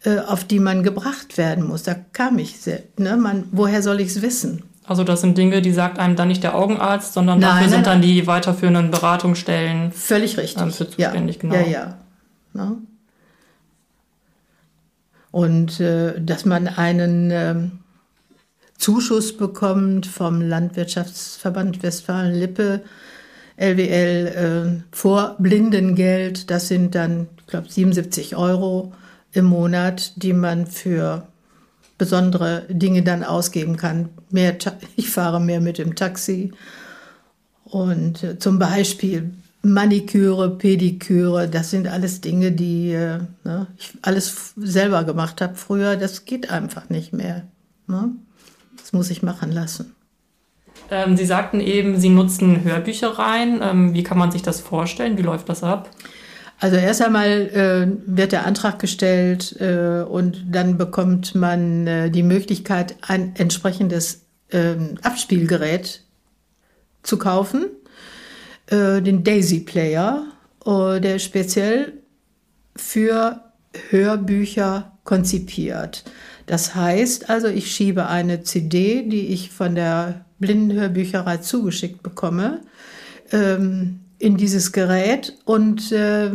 äh, 0.04 0.20
auf 0.20 0.44
die 0.44 0.60
man 0.60 0.84
gebracht 0.84 1.38
werden 1.38 1.68
muss. 1.68 1.84
Da 1.84 1.94
kam 1.94 2.40
ich, 2.40 2.60
sehr, 2.60 2.84
ne? 2.98 3.18
man, 3.18 3.46
woher 3.52 3.82
soll 3.82 4.02
ich 4.02 4.10
es 4.10 4.22
wissen? 4.22 4.64
Also 4.86 5.04
das 5.04 5.22
sind 5.22 5.38
Dinge, 5.38 5.62
die 5.62 5.72
sagt 5.72 5.98
einem 5.98 6.16
dann 6.16 6.28
nicht 6.28 6.44
der 6.44 6.56
Augenarzt, 6.56 7.14
sondern 7.14 7.40
nein, 7.40 7.50
dafür 7.50 7.62
nein, 7.62 7.70
sind 7.70 7.88
dann 7.88 8.02
die 8.02 8.28
weiterführenden 8.28 8.92
Beratungsstellen. 8.92 9.92
Völlig 9.94 10.38
richtig. 10.38 10.62
Ähm, 10.62 10.72
für 10.72 10.90
zuständig, 10.90 11.36
ja, 11.38 11.42
genau. 11.42 11.56
Ja, 11.56 11.62
ja. 11.62 11.98
Ne? 12.54 12.78
Und 15.34 15.80
äh, 15.80 16.22
dass 16.22 16.46
man 16.46 16.68
einen 16.68 17.32
äh, 17.32 17.56
Zuschuss 18.78 19.36
bekommt 19.36 20.06
vom 20.06 20.42
Landwirtschaftsverband 20.42 21.82
Westfalen-Lippe, 21.82 22.82
LWL, 23.58 24.28
äh, 24.28 24.96
vor 24.96 25.36
Blindengeld, 25.40 26.52
das 26.52 26.68
sind 26.68 26.94
dann, 26.94 27.30
ich 27.40 27.48
glaube, 27.48 27.68
77 27.68 28.36
Euro 28.36 28.94
im 29.32 29.46
Monat, 29.46 30.14
die 30.22 30.34
man 30.34 30.68
für 30.68 31.28
besondere 31.98 32.68
Dinge 32.70 33.02
dann 33.02 33.24
ausgeben 33.24 33.76
kann. 33.76 34.10
Mehr, 34.30 34.56
ich 34.96 35.10
fahre 35.10 35.42
mehr 35.42 35.62
mit 35.62 35.80
dem 35.80 35.96
Taxi 35.96 36.54
und 37.64 38.24
äh, 38.24 38.38
zum 38.38 38.60
Beispiel 38.60 39.34
Maniküre, 39.66 40.58
Pediküre, 40.58 41.48
das 41.48 41.72
sind 41.72 41.88
alles 41.88 42.20
Dinge, 42.20 42.52
die 42.52 42.92
äh, 42.92 43.20
ne, 43.46 43.68
ich 43.78 43.94
alles 44.02 44.54
selber 44.58 45.06
gemacht 45.06 45.42
habe 45.42 45.56
früher. 45.56 45.96
Das 45.96 46.26
geht 46.26 46.52
einfach 46.52 46.90
nicht 46.90 47.14
mehr. 47.14 47.44
Ne? 47.88 48.10
Das 48.78 48.92
muss 48.92 49.10
ich 49.10 49.24
machen 49.24 49.54
lassen. 49.54 49.96
Ähm, 50.92 51.16
Sie 51.16 51.26
sagten 51.26 51.62
eben, 51.62 51.98
Sie 51.98 52.10
nutzen 52.10 52.64
Hörbüchereien. 52.64 53.62
Ähm, 53.64 53.94
wie 53.94 54.04
kann 54.04 54.18
man 54.18 54.32
sich 54.32 54.42
das 54.42 54.60
vorstellen? 54.60 55.18
Wie 55.18 55.22
läuft 55.22 55.48
das 55.48 55.64
ab? 55.64 55.90
Also 56.60 56.76
erst 56.76 57.02
einmal 57.02 57.28
äh, 57.28 57.88
wird 58.06 58.32
der 58.32 58.46
Antrag 58.46 58.80
gestellt 58.80 59.60
äh, 59.60 60.04
und 60.04 60.44
dann 60.52 60.78
bekommt 60.78 61.36
man 61.36 61.88
äh, 61.88 62.10
die 62.10 62.24
Möglichkeit, 62.24 62.96
ein 63.02 63.36
entsprechendes 63.36 64.26
ähm, 64.52 64.98
Abspielgerät 65.02 66.04
zu 67.02 67.18
kaufen, 67.18 67.66
äh, 68.68 69.02
den 69.02 69.24
Daisy 69.24 69.60
Player, 69.62 70.26
äh, 70.66 71.00
der 71.00 71.20
speziell 71.20 71.94
für 72.76 73.42
Hörbücher 73.90 74.98
konzipiert. 75.04 76.04
Das 76.46 76.76
heißt 76.76 77.30
also, 77.30 77.48
ich 77.48 77.72
schiebe 77.72 78.08
eine 78.08 78.44
CD, 78.44 79.04
die 79.04 79.28
ich 79.28 79.52
von 79.52 79.76
der 79.76 80.26
Blindenhörbücherei 80.40 81.38
zugeschickt 81.38 82.04
bekomme, 82.04 82.62
ähm, 83.32 84.00
in 84.20 84.38
dieses 84.38 84.72
Gerät 84.72 85.36
und 85.46 85.92
äh, 85.92 86.32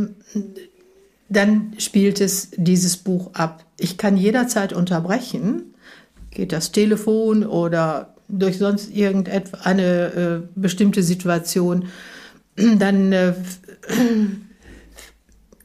dann 1.29 1.75
spielt 1.79 2.21
es 2.21 2.51
dieses 2.57 2.97
Buch 2.97 3.35
ab. 3.35 3.65
Ich 3.79 3.99
kann 3.99 4.17
jederzeit 4.17 4.73
unterbrechen, 4.73 5.75
geht 6.31 6.53
das 6.53 6.73
Telefon 6.73 7.45
oder 7.45 8.15
durch 8.29 8.59
sonst 8.59 8.95
irgendeine 8.95 9.83
äh, 9.83 10.41
bestimmte 10.55 11.03
Situation, 11.03 11.89
dann 12.79 13.13
äh, 13.13 13.35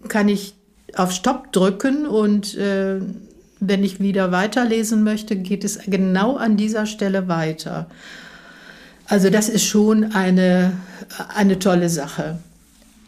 kann 0.07 0.29
ich 0.29 0.55
auf 0.95 1.11
Stopp 1.11 1.51
drücken 1.51 2.05
und 2.05 2.55
äh, 2.55 2.99
wenn 3.59 3.83
ich 3.83 3.99
wieder 3.99 4.31
weiterlesen 4.31 5.03
möchte, 5.03 5.35
geht 5.35 5.63
es 5.63 5.79
genau 5.85 6.35
an 6.35 6.57
dieser 6.57 6.85
Stelle 6.85 7.27
weiter. 7.27 7.87
Also 9.07 9.29
das 9.29 9.49
ist 9.49 9.63
schon 9.65 10.13
eine, 10.13 10.73
eine 11.35 11.59
tolle 11.59 11.89
Sache. 11.89 12.39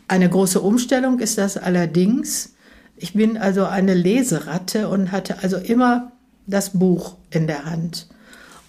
Eine 0.07 0.29
große 0.29 0.61
Umstellung 0.61 1.19
ist 1.19 1.37
das 1.37 1.57
allerdings. 1.57 2.53
Ich 2.95 3.13
bin 3.13 3.37
also 3.37 3.65
eine 3.65 3.93
Leseratte 3.93 4.87
und 4.87 5.11
hatte 5.11 5.41
also 5.41 5.57
immer 5.57 6.11
das 6.47 6.71
Buch 6.71 7.17
in 7.31 7.47
der 7.47 7.65
Hand. 7.65 8.07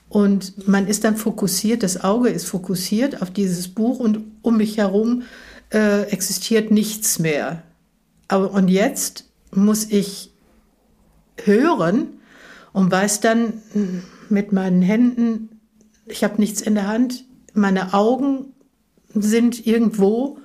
Und 0.08 0.68
man 0.68 0.86
ist 0.86 1.04
dann 1.04 1.16
fokussiert, 1.16 1.82
das 1.82 2.02
Auge 2.04 2.28
ist 2.28 2.46
fokussiert 2.46 3.22
auf 3.22 3.30
dieses 3.30 3.68
Buch 3.68 3.98
und 3.98 4.20
um 4.42 4.56
mich 4.56 4.78
herum 4.78 5.22
äh, 5.72 6.02
existiert 6.02 6.70
nichts 6.70 7.18
mehr. 7.18 7.62
Aber, 8.28 8.52
und 8.52 8.68
jetzt 8.68 9.24
muss 9.52 9.86
ich 9.90 10.30
hören 11.44 12.08
und 12.72 12.90
weiß 12.90 13.20
dann 13.20 13.54
mit 14.28 14.52
meinen 14.52 14.82
Händen, 14.82 15.60
ich 16.06 16.22
habe 16.24 16.40
nichts 16.40 16.60
in 16.60 16.74
der 16.74 16.86
Hand, 16.86 17.24
meine 17.52 17.94
Augen 17.94 18.52
sind 19.14 19.66
irgendwo, 19.66 20.38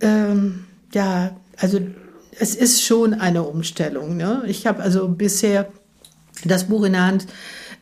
ähm, 0.00 0.64
ja, 0.92 1.36
also 1.56 1.80
es 2.38 2.54
ist 2.54 2.82
schon 2.82 3.14
eine 3.14 3.42
Umstellung. 3.42 4.16
Ne? 4.16 4.42
Ich 4.46 4.66
habe 4.66 4.82
also 4.82 5.08
bisher 5.08 5.68
das 6.44 6.64
Buch 6.64 6.84
in 6.84 6.92
der 6.92 7.06
Hand 7.06 7.26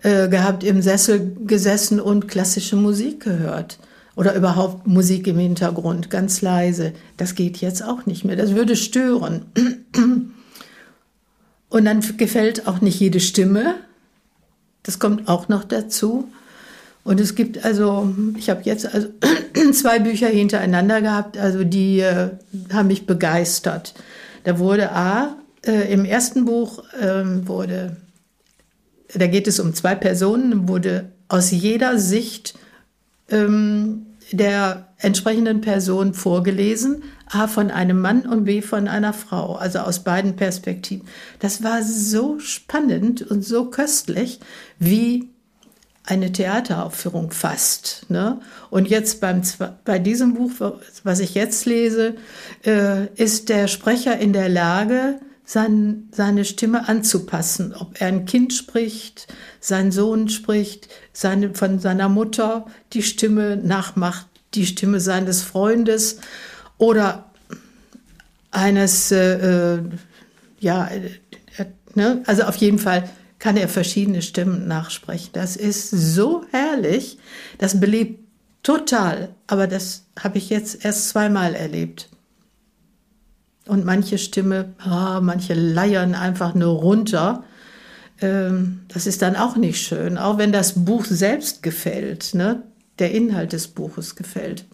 äh, 0.02 0.28
gehabt, 0.28 0.64
im 0.64 0.83
Sessel 0.83 1.37
gesessen 1.47 2.00
und 2.00 2.28
klassische 2.28 2.76
Musik 2.76 3.25
gehört. 3.25 3.78
Oder 4.17 4.35
überhaupt 4.35 4.87
Musik 4.87 5.26
im 5.26 5.38
Hintergrund, 5.38 6.11
ganz 6.11 6.43
leise. 6.43 6.93
Das 7.17 7.35
geht 7.35 7.59
jetzt 7.59 7.85
auch 7.85 8.07
nicht 8.07 8.25
mehr. 8.25 8.37
Das 8.37 8.55
würde 8.55 8.75
stören. 8.75 9.47
Und 11.71 11.85
dann 11.85 12.00
gefällt 12.17 12.67
auch 12.67 12.81
nicht 12.81 12.99
jede 12.99 13.21
Stimme. 13.21 13.75
Das 14.83 14.99
kommt 14.99 15.28
auch 15.28 15.49
noch 15.49 15.64
dazu. 15.64 16.28
Und 17.05 17.21
es 17.21 17.35
gibt 17.35 17.64
also, 17.64 18.12
ich 18.37 18.50
habe 18.50 18.62
jetzt 18.64 18.93
also 18.93 19.09
zwei 19.73 19.99
Bücher 19.99 20.28
hintereinander 20.28 21.00
gehabt, 21.00 21.38
also 21.38 21.64
die 21.64 22.00
äh, 22.00 22.31
haben 22.73 22.88
mich 22.88 23.07
begeistert. 23.07 23.95
Da 24.45 24.59
wurde 24.59 24.93
A, 24.93 25.37
äh, 25.64 25.93
im 25.93 26.05
ersten 26.05 26.45
Buch 26.45 26.83
äh, 27.00 27.47
wurde, 27.47 27.97
da 29.15 29.27
geht 29.27 29.47
es 29.49 29.61
um 29.61 29.75
zwei 29.75 29.95
Personen, 29.95 30.69
wurde 30.69 31.12
aus 31.29 31.50
jeder 31.50 31.99
Sicht 31.99 32.59
ähm, 33.31 34.07
der 34.33 34.88
entsprechenden 34.99 35.61
Person 35.61 36.15
vorgelesen, 36.15 37.03
A 37.31 37.47
von 37.47 37.71
einem 37.71 38.00
Mann 38.00 38.23
und 38.23 38.45
B 38.45 38.62
von 38.62 38.88
einer 38.88 39.12
Frau, 39.12 39.57
also 39.57 39.81
aus 39.81 40.00
beiden 40.00 40.37
Perspektiven. 40.37 41.07
Das 41.38 41.62
war 41.62 41.83
so 41.83 42.38
spannend 42.38 43.23
und 43.23 43.45
so 43.45 43.67
köstlich, 43.67 44.41
wie 44.79 45.29
eine 46.05 46.33
Theateraufführung 46.33 47.31
fast. 47.31 48.07
Ne? 48.09 48.41
Und 48.71 48.88
jetzt 48.88 49.21
beim, 49.21 49.43
bei 49.85 49.99
diesem 49.99 50.35
Buch, 50.35 50.53
was 51.05 51.21
ich 51.21 51.35
jetzt 51.35 51.67
lese, 51.67 52.17
äh, 52.65 53.07
ist 53.15 53.50
der 53.50 53.69
Sprecher 53.69 54.19
in 54.19 54.33
der 54.33 54.49
Lage, 54.49 55.21
sein, 55.49 56.11
seine 56.12 56.45
Stimme 56.45 56.90
anzupassen. 56.90 57.75
Ob 57.75 57.99
er 58.02 58.09
ein 58.09 58.26
Kind 58.26 58.52
spricht, 58.52 59.28
sein 59.61 59.90
Sohn 59.93 60.28
spricht, 60.28 60.88
seine, 61.14 61.55
von 61.55 61.78
seiner 61.78 62.11
Mutter 62.11 62.67
die 62.93 63.02
Stimme 63.02 63.57
nachmacht, 63.57 64.26
die 64.52 64.67
Stimme 64.67 65.00
seines 65.00 65.43
Freundes 65.43 66.21
oder 66.76 67.31
eines, 68.50 69.11
äh, 69.11 69.76
äh 69.76 69.83
ja, 70.61 70.87
äh, 70.87 71.64
ne? 71.95 72.23
also 72.26 72.43
auf 72.43 72.57
jeden 72.57 72.78
Fall 72.78 73.09
kann 73.38 73.57
er 73.57 73.69
verschiedene 73.69 74.21
Stimmen 74.21 74.69
nachsprechen. 74.69 75.31
Das 75.33 75.57
ist 75.57 75.88
so 75.88 76.45
herrlich. 76.50 77.17
Das 77.57 77.81
belebt 77.81 78.21
total. 78.62 79.31
Aber 79.47 79.67
das 79.67 80.05
habe 80.19 80.37
ich 80.37 80.50
jetzt 80.50 80.85
erst 80.85 81.09
zweimal 81.09 81.55
erlebt. 81.55 82.11
Und 83.69 83.85
manche 83.85 84.19
Stimme, 84.19 84.71
ah, 84.79 85.21
manche 85.21 85.55
leiern 85.55 86.15
einfach 86.15 86.55
nur 86.55 86.73
runter. 86.73 87.45
Ähm, 88.21 88.81
das 88.89 89.07
ist 89.07 89.23
dann 89.23 89.37
auch 89.37 89.57
nicht 89.57 89.81
schön, 89.81 90.19
auch 90.19 90.39
wenn 90.39 90.53
das 90.53 90.85
Buch 90.85 91.05
selbst 91.05 91.63
gefällt, 91.63 92.35
ne? 92.35 92.63
der 92.99 93.13
Inhalt 93.13 93.53
des 93.53 93.69
Buches 93.69 94.17
gefällt. 94.17 94.65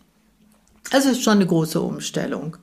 Also 0.90 1.10
es 1.10 1.18
ist 1.18 1.24
schon 1.24 1.38
eine 1.38 1.46
große 1.46 1.80
Umstellung. 1.80 2.56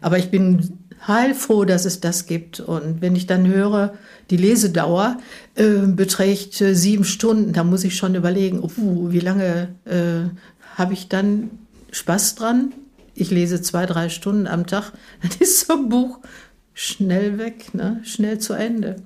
Aber 0.00 0.16
ich 0.16 0.30
bin 0.30 0.78
heilfroh, 1.06 1.64
dass 1.64 1.84
es 1.84 2.00
das 2.00 2.26
gibt. 2.26 2.60
Und 2.60 3.00
wenn 3.00 3.16
ich 3.16 3.26
dann 3.26 3.46
höre, 3.46 3.94
die 4.30 4.36
Lesedauer 4.36 5.18
äh, 5.56 5.86
beträgt 5.86 6.60
äh, 6.60 6.74
sieben 6.74 7.04
Stunden, 7.04 7.52
da 7.52 7.64
muss 7.64 7.84
ich 7.84 7.96
schon 7.96 8.14
überlegen, 8.14 8.60
uh, 8.62 9.10
wie 9.10 9.20
lange 9.20 9.68
äh, 9.84 10.30
habe 10.76 10.92
ich 10.92 11.08
dann 11.08 11.50
Spaß 11.90 12.36
dran, 12.36 12.72
ich 13.20 13.30
lese 13.30 13.60
zwei, 13.62 13.86
drei 13.86 14.08
Stunden 14.08 14.46
am 14.46 14.66
Tag, 14.66 14.92
dann 15.22 15.30
ist 15.40 15.66
so 15.66 15.74
ein 15.74 15.88
Buch 15.88 16.18
schnell 16.74 17.38
weg, 17.38 17.74
ne? 17.74 18.00
schnell 18.04 18.38
zu 18.38 18.54
Ende. 18.54 18.96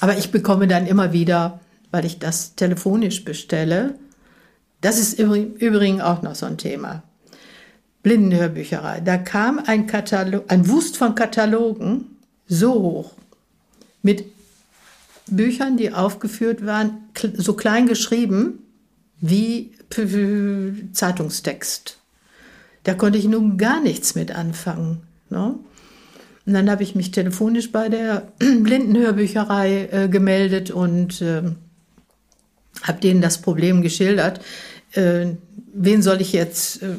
Aber 0.00 0.16
ich 0.16 0.30
bekomme 0.30 0.66
dann 0.68 0.86
immer 0.86 1.12
wieder, 1.12 1.60
weil 1.90 2.04
ich 2.04 2.18
das 2.18 2.54
telefonisch 2.54 3.24
bestelle, 3.24 3.94
das 4.80 4.98
ist 4.98 5.18
übrigens 5.18 6.02
auch 6.02 6.22
noch 6.22 6.36
so 6.36 6.46
ein 6.46 6.56
Thema. 6.56 7.02
Blindenhörbücherei. 8.02 9.00
Da 9.00 9.18
kam 9.18 9.58
ein 9.58 9.86
Katalog, 9.86 10.44
ein 10.48 10.68
Wust 10.68 10.96
von 10.96 11.14
Katalogen 11.16 12.16
so 12.46 12.74
hoch 12.74 13.14
mit 14.02 14.24
Büchern, 15.26 15.76
die 15.76 15.92
aufgeführt 15.92 16.64
waren, 16.64 17.08
so 17.34 17.54
klein 17.54 17.86
geschrieben 17.86 18.60
wie 19.20 19.72
Zeitungstext. 20.92 21.98
Da 22.88 22.94
konnte 22.94 23.18
ich 23.18 23.26
nun 23.26 23.58
gar 23.58 23.82
nichts 23.82 24.14
mit 24.14 24.34
anfangen. 24.34 25.02
Ne? 25.28 25.56
Und 26.46 26.54
dann 26.54 26.70
habe 26.70 26.82
ich 26.82 26.94
mich 26.94 27.10
telefonisch 27.10 27.70
bei 27.70 27.90
der 27.90 28.32
Blindenhörbücherei 28.38 29.88
äh, 29.92 30.08
gemeldet 30.08 30.70
und 30.70 31.20
äh, 31.20 31.42
habe 32.82 33.00
denen 33.02 33.20
das 33.20 33.42
Problem 33.42 33.82
geschildert. 33.82 34.40
Äh, 34.92 35.32
wen 35.74 36.00
soll 36.00 36.22
ich 36.22 36.32
jetzt 36.32 36.82
äh, 36.82 36.96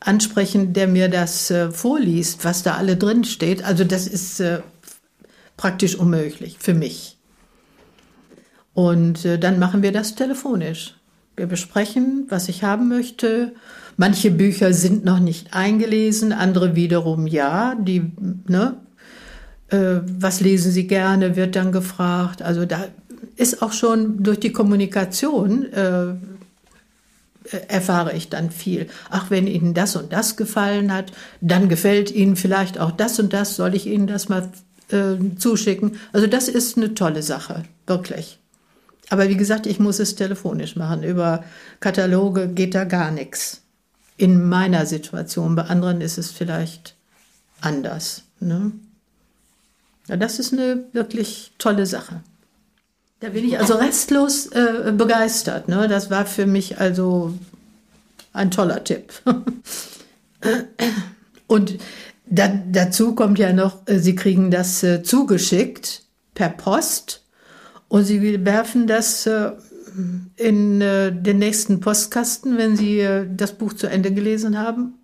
ansprechen, 0.00 0.72
der 0.72 0.88
mir 0.88 1.10
das 1.10 1.50
äh, 1.50 1.70
vorliest, 1.70 2.46
was 2.46 2.62
da 2.62 2.76
alle 2.76 2.96
drin 2.96 3.24
steht? 3.24 3.64
Also 3.64 3.84
das 3.84 4.06
ist 4.06 4.40
äh, 4.40 4.60
praktisch 5.58 5.94
unmöglich 5.94 6.56
für 6.58 6.72
mich. 6.72 7.18
Und 8.72 9.26
dann 9.26 9.58
machen 9.58 9.82
wir 9.82 9.92
das 9.92 10.14
telefonisch. 10.14 10.94
Wir 11.36 11.46
besprechen, 11.46 12.26
was 12.28 12.48
ich 12.48 12.62
haben 12.62 12.88
möchte. 12.88 13.52
Manche 13.96 14.30
Bücher 14.30 14.72
sind 14.72 15.04
noch 15.04 15.18
nicht 15.18 15.54
eingelesen, 15.54 16.32
andere 16.32 16.76
wiederum 16.76 17.26
ja. 17.26 17.74
Die, 17.74 18.12
ne, 18.48 18.76
äh, 19.68 20.00
was 20.18 20.40
lesen 20.40 20.72
Sie 20.72 20.86
gerne, 20.86 21.36
wird 21.36 21.56
dann 21.56 21.72
gefragt. 21.72 22.42
Also 22.42 22.66
da 22.66 22.86
ist 23.36 23.62
auch 23.62 23.72
schon 23.72 24.22
durch 24.22 24.40
die 24.40 24.52
Kommunikation 24.52 25.72
äh, 25.72 26.14
erfahre 27.68 28.14
ich 28.14 28.28
dann 28.28 28.50
viel. 28.50 28.88
Ach, 29.10 29.30
wenn 29.30 29.46
Ihnen 29.46 29.74
das 29.74 29.96
und 29.96 30.12
das 30.12 30.36
gefallen 30.36 30.92
hat, 30.92 31.12
dann 31.40 31.68
gefällt 31.68 32.10
Ihnen 32.10 32.36
vielleicht 32.36 32.78
auch 32.78 32.90
das 32.92 33.18
und 33.18 33.32
das, 33.32 33.56
soll 33.56 33.74
ich 33.74 33.86
Ihnen 33.86 34.06
das 34.06 34.28
mal 34.28 34.50
äh, 34.90 35.16
zuschicken. 35.36 35.96
Also 36.12 36.26
das 36.26 36.48
ist 36.48 36.76
eine 36.76 36.94
tolle 36.94 37.22
Sache, 37.22 37.64
wirklich. 37.86 38.38
Aber 39.10 39.28
wie 39.28 39.36
gesagt, 39.36 39.66
ich 39.66 39.78
muss 39.78 39.98
es 39.98 40.14
telefonisch 40.14 40.76
machen. 40.76 41.02
Über 41.02 41.44
Kataloge 41.80 42.48
geht 42.48 42.74
da 42.74 42.84
gar 42.84 43.10
nichts. 43.10 43.60
In 44.16 44.48
meiner 44.48 44.86
Situation. 44.86 45.56
Bei 45.56 45.64
anderen 45.64 46.00
ist 46.00 46.18
es 46.18 46.30
vielleicht 46.30 46.94
anders. 47.60 48.22
Ne? 48.40 48.72
Ja, 50.08 50.16
das 50.16 50.38
ist 50.38 50.52
eine 50.52 50.84
wirklich 50.92 51.52
tolle 51.58 51.86
Sache. 51.86 52.22
Da 53.20 53.30
bin 53.30 53.46
ich 53.46 53.58
also 53.58 53.74
restlos 53.74 54.46
äh, 54.46 54.92
begeistert. 54.96 55.68
Ne? 55.68 55.88
Das 55.88 56.10
war 56.10 56.26
für 56.26 56.46
mich 56.46 56.80
also 56.80 57.34
ein 58.32 58.50
toller 58.50 58.82
Tipp. 58.82 59.12
Und 61.46 61.78
da, 62.26 62.48
dazu 62.48 63.14
kommt 63.14 63.38
ja 63.38 63.52
noch, 63.52 63.86
äh, 63.86 63.98
Sie 63.98 64.14
kriegen 64.14 64.50
das 64.50 64.82
äh, 64.82 65.02
zugeschickt 65.02 66.02
per 66.34 66.48
Post 66.48 67.21
und 67.92 68.04
Sie 68.06 68.46
werfen 68.46 68.86
das 68.86 69.26
äh, 69.26 69.50
in 70.36 70.80
äh, 70.80 71.12
den 71.12 71.38
nächsten 71.38 71.80
Postkasten, 71.80 72.56
wenn 72.56 72.74
Sie 72.74 73.00
äh, 73.00 73.26
das 73.30 73.52
Buch 73.52 73.74
zu 73.74 73.86
Ende 73.86 74.14
gelesen 74.14 74.58
haben. 74.58 74.94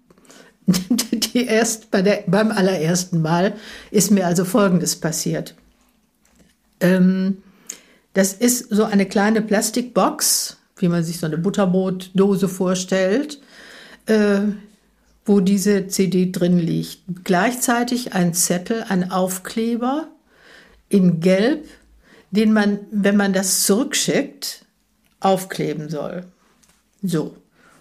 Die 0.67 1.45
erst 1.45 1.91
bei 1.91 2.01
der, 2.01 2.25
beim 2.27 2.51
allerersten 2.51 3.21
Mal 3.21 3.57
ist 3.91 4.11
mir 4.11 4.27
also 4.27 4.47
Folgendes 4.47 4.97
passiert. 4.97 5.55
Ähm, 6.81 7.43
das 8.15 8.33
ist 8.33 8.71
so 8.71 8.85
eine 8.85 9.05
kleine 9.05 9.43
Plastikbox, 9.43 10.57
wie 10.79 10.89
man 10.89 11.05
sich 11.05 11.19
so 11.19 11.27
eine 11.27 11.37
Butterbrotdose 11.37 12.49
vorstellt, 12.49 13.39
wo 15.27 15.41
diese 15.41 15.89
CD 15.89 16.33
drin 16.33 16.59
liegt. 16.59 17.01
Gleichzeitig 17.25 18.15
ein 18.15 18.33
Zettel, 18.33 18.87
ein 18.89 19.11
Aufkleber 19.11 20.09
in 20.89 21.21
Gelb 21.21 21.67
den 22.31 22.53
man, 22.53 22.81
wenn 22.91 23.17
man 23.17 23.33
das 23.33 23.65
zurückschickt, 23.65 24.65
aufkleben 25.21 25.89
soll. 25.89 26.25
So, 27.03 27.37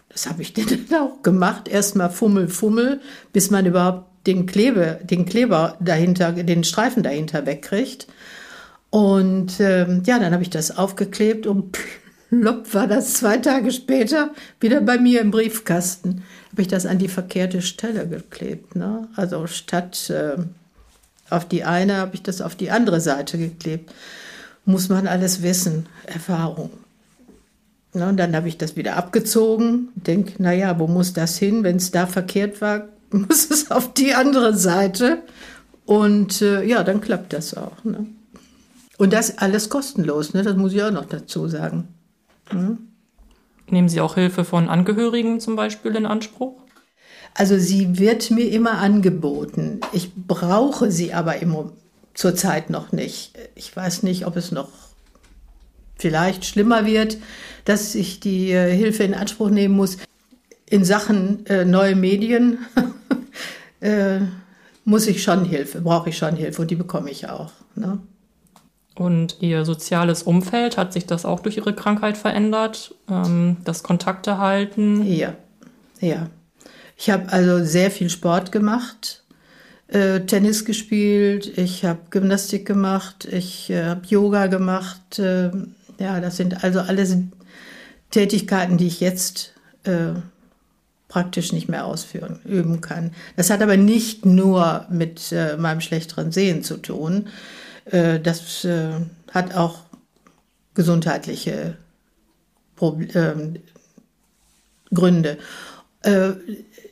das 0.09 0.27
habe 0.27 0.41
ich 0.41 0.53
dann 0.53 0.85
auch 0.93 1.21
gemacht. 1.23 1.67
Erstmal 1.67 2.09
Fummel, 2.09 2.47
Fummel, 2.47 3.01
bis 3.33 3.51
man 3.51 3.65
überhaupt 3.65 4.05
den, 4.27 4.45
Klebe, 4.45 4.99
den 5.03 5.25
Kleber 5.25 5.77
dahinter, 5.79 6.31
den 6.31 6.63
Streifen 6.63 7.03
dahinter 7.03 7.45
wegkriegt. 7.45 8.07
Und 8.89 9.59
ähm, 9.59 10.03
ja, 10.05 10.19
dann 10.19 10.33
habe 10.33 10.43
ich 10.43 10.49
das 10.49 10.77
aufgeklebt 10.77 11.45
und 11.45 11.77
plopp 12.29 12.73
war 12.73 12.87
das 12.87 13.15
zwei 13.15 13.37
Tage 13.37 13.71
später 13.71 14.31
wieder 14.59 14.81
bei 14.81 14.97
mir 14.97 15.21
im 15.21 15.31
Briefkasten. 15.31 16.23
Habe 16.51 16.61
ich 16.61 16.67
das 16.67 16.85
an 16.85 16.97
die 16.97 17.07
verkehrte 17.07 17.61
Stelle 17.61 18.07
geklebt. 18.07 18.75
Ne? 18.75 19.07
Also 19.15 19.47
statt 19.47 20.09
äh, 20.09 20.37
auf 21.29 21.47
die 21.47 21.63
eine 21.63 21.97
habe 21.97 22.15
ich 22.15 22.23
das 22.23 22.41
auf 22.41 22.55
die 22.55 22.71
andere 22.71 23.01
Seite 23.01 23.37
geklebt 23.37 23.91
muss 24.67 24.89
man 24.89 25.07
alles 25.07 25.41
wissen, 25.41 25.87
Erfahrung. 26.05 26.69
Ja, 27.93 28.09
und 28.09 28.17
dann 28.17 28.35
habe 28.35 28.49
ich 28.49 28.57
das 28.57 28.75
wieder 28.75 28.97
abgezogen, 28.97 29.89
denke, 29.95 30.41
naja, 30.43 30.77
wo 30.77 30.87
muss 30.87 31.13
das 31.13 31.37
hin? 31.37 31.63
Wenn 31.63 31.77
es 31.77 31.89
da 31.89 32.05
verkehrt 32.05 32.61
war, 32.61 32.89
muss 33.11 33.49
es 33.49 33.71
auf 33.71 33.93
die 33.93 34.13
andere 34.13 34.55
Seite. 34.55 35.23
Und 35.85 36.41
äh, 36.41 36.63
ja, 36.63 36.83
dann 36.83 36.99
klappt 36.99 37.31
das 37.31 37.55
auch. 37.55 37.83
Ne? 37.85 38.07
Und 38.97 39.13
das 39.13 39.37
alles 39.37 39.69
kostenlos, 39.69 40.33
ne? 40.33 40.43
das 40.43 40.57
muss 40.57 40.73
ich 40.73 40.83
auch 40.83 40.91
noch 40.91 41.05
dazu 41.05 41.47
sagen. 41.47 41.87
Hm? 42.49 42.77
Nehmen 43.69 43.89
Sie 43.89 44.01
auch 44.01 44.15
Hilfe 44.15 44.43
von 44.43 44.69
Angehörigen 44.69 45.39
zum 45.39 45.55
Beispiel 45.55 45.95
in 45.95 46.05
Anspruch? 46.05 46.61
Also 47.33 47.57
sie 47.57 47.99
wird 47.99 48.31
mir 48.31 48.49
immer 48.51 48.79
angeboten. 48.79 49.79
Ich 49.93 50.13
brauche 50.13 50.91
sie 50.91 51.13
aber 51.13 51.41
im 51.41 51.49
Moment 51.49 51.73
zurzeit 52.17 52.69
noch 52.69 52.91
nicht. 52.91 53.31
Ich 53.55 53.73
weiß 53.73 54.03
nicht, 54.03 54.25
ob 54.25 54.35
es 54.35 54.51
noch 54.51 54.69
vielleicht 55.97 56.45
schlimmer 56.45 56.85
wird, 56.85 57.17
dass 57.63 57.95
ich 57.95 58.19
die 58.19 58.51
äh, 58.51 58.75
Hilfe 58.75 59.03
in 59.03 59.13
Anspruch 59.13 59.49
nehmen 59.49 59.75
muss. 59.75 59.97
In 60.65 60.83
Sachen 60.83 61.45
äh, 61.45 61.63
neue 61.63 61.95
Medien 61.95 62.57
äh, 63.79 64.19
muss 64.83 65.07
ich 65.07 65.23
schon 65.23 65.45
Hilfe, 65.45 65.81
brauche 65.81 66.09
ich 66.09 66.17
schon 66.17 66.35
Hilfe 66.35 66.63
und 66.63 66.71
die 66.71 66.75
bekomme 66.75 67.11
ich 67.11 67.29
auch. 67.29 67.51
Ne? 67.75 67.99
Und 68.95 69.37
Ihr 69.41 69.63
soziales 69.63 70.23
Umfeld, 70.23 70.75
hat 70.75 70.93
sich 70.93 71.05
das 71.05 71.23
auch 71.23 71.39
durch 71.39 71.57
Ihre 71.57 71.75
Krankheit 71.75 72.17
verändert? 72.17 72.95
Ähm, 73.09 73.57
das 73.63 73.83
Kontakte 73.83 74.39
halten? 74.39 75.05
Ja, 75.05 75.35
ja. 76.01 76.29
Ich 76.97 77.11
habe 77.11 77.31
also 77.31 77.63
sehr 77.63 77.91
viel 77.91 78.09
Sport 78.09 78.51
gemacht 78.51 79.23
äh, 79.87 80.21
Tennis 80.21 80.65
gespielt, 80.65 81.57
ich 81.57 81.85
habe 81.85 81.99
Gymnastik 82.09 82.65
gemacht, 82.65 83.25
ich 83.25 83.69
äh, 83.69 83.85
habe 83.85 84.05
Yoga 84.07 84.47
gemacht. 84.47 85.19
Äh, 85.19 85.51
ja, 85.99 86.19
das 86.19 86.37
sind 86.37 86.63
also 86.63 86.81
alles 86.81 87.15
Tätigkeiten, 88.11 88.77
die 88.77 88.87
ich 88.87 88.99
jetzt 88.99 89.53
äh, 89.83 90.13
praktisch 91.07 91.53
nicht 91.53 91.69
mehr 91.69 91.85
ausführen, 91.85 92.39
üben 92.43 92.81
kann. 92.81 93.11
Das 93.37 93.49
hat 93.49 93.61
aber 93.61 93.77
nicht 93.77 94.25
nur 94.25 94.85
mit 94.89 95.31
äh, 95.31 95.55
meinem 95.55 95.81
schlechteren 95.81 96.31
Sehen 96.31 96.63
zu 96.63 96.77
tun. 96.77 97.29
Äh, 97.85 98.19
das 98.19 98.67
hat 99.31 99.55
auch 99.55 99.79
gesundheitliche 100.73 101.77
Proble 102.75 103.07
ähm, 103.15 103.59
Gründe. 104.93 105.37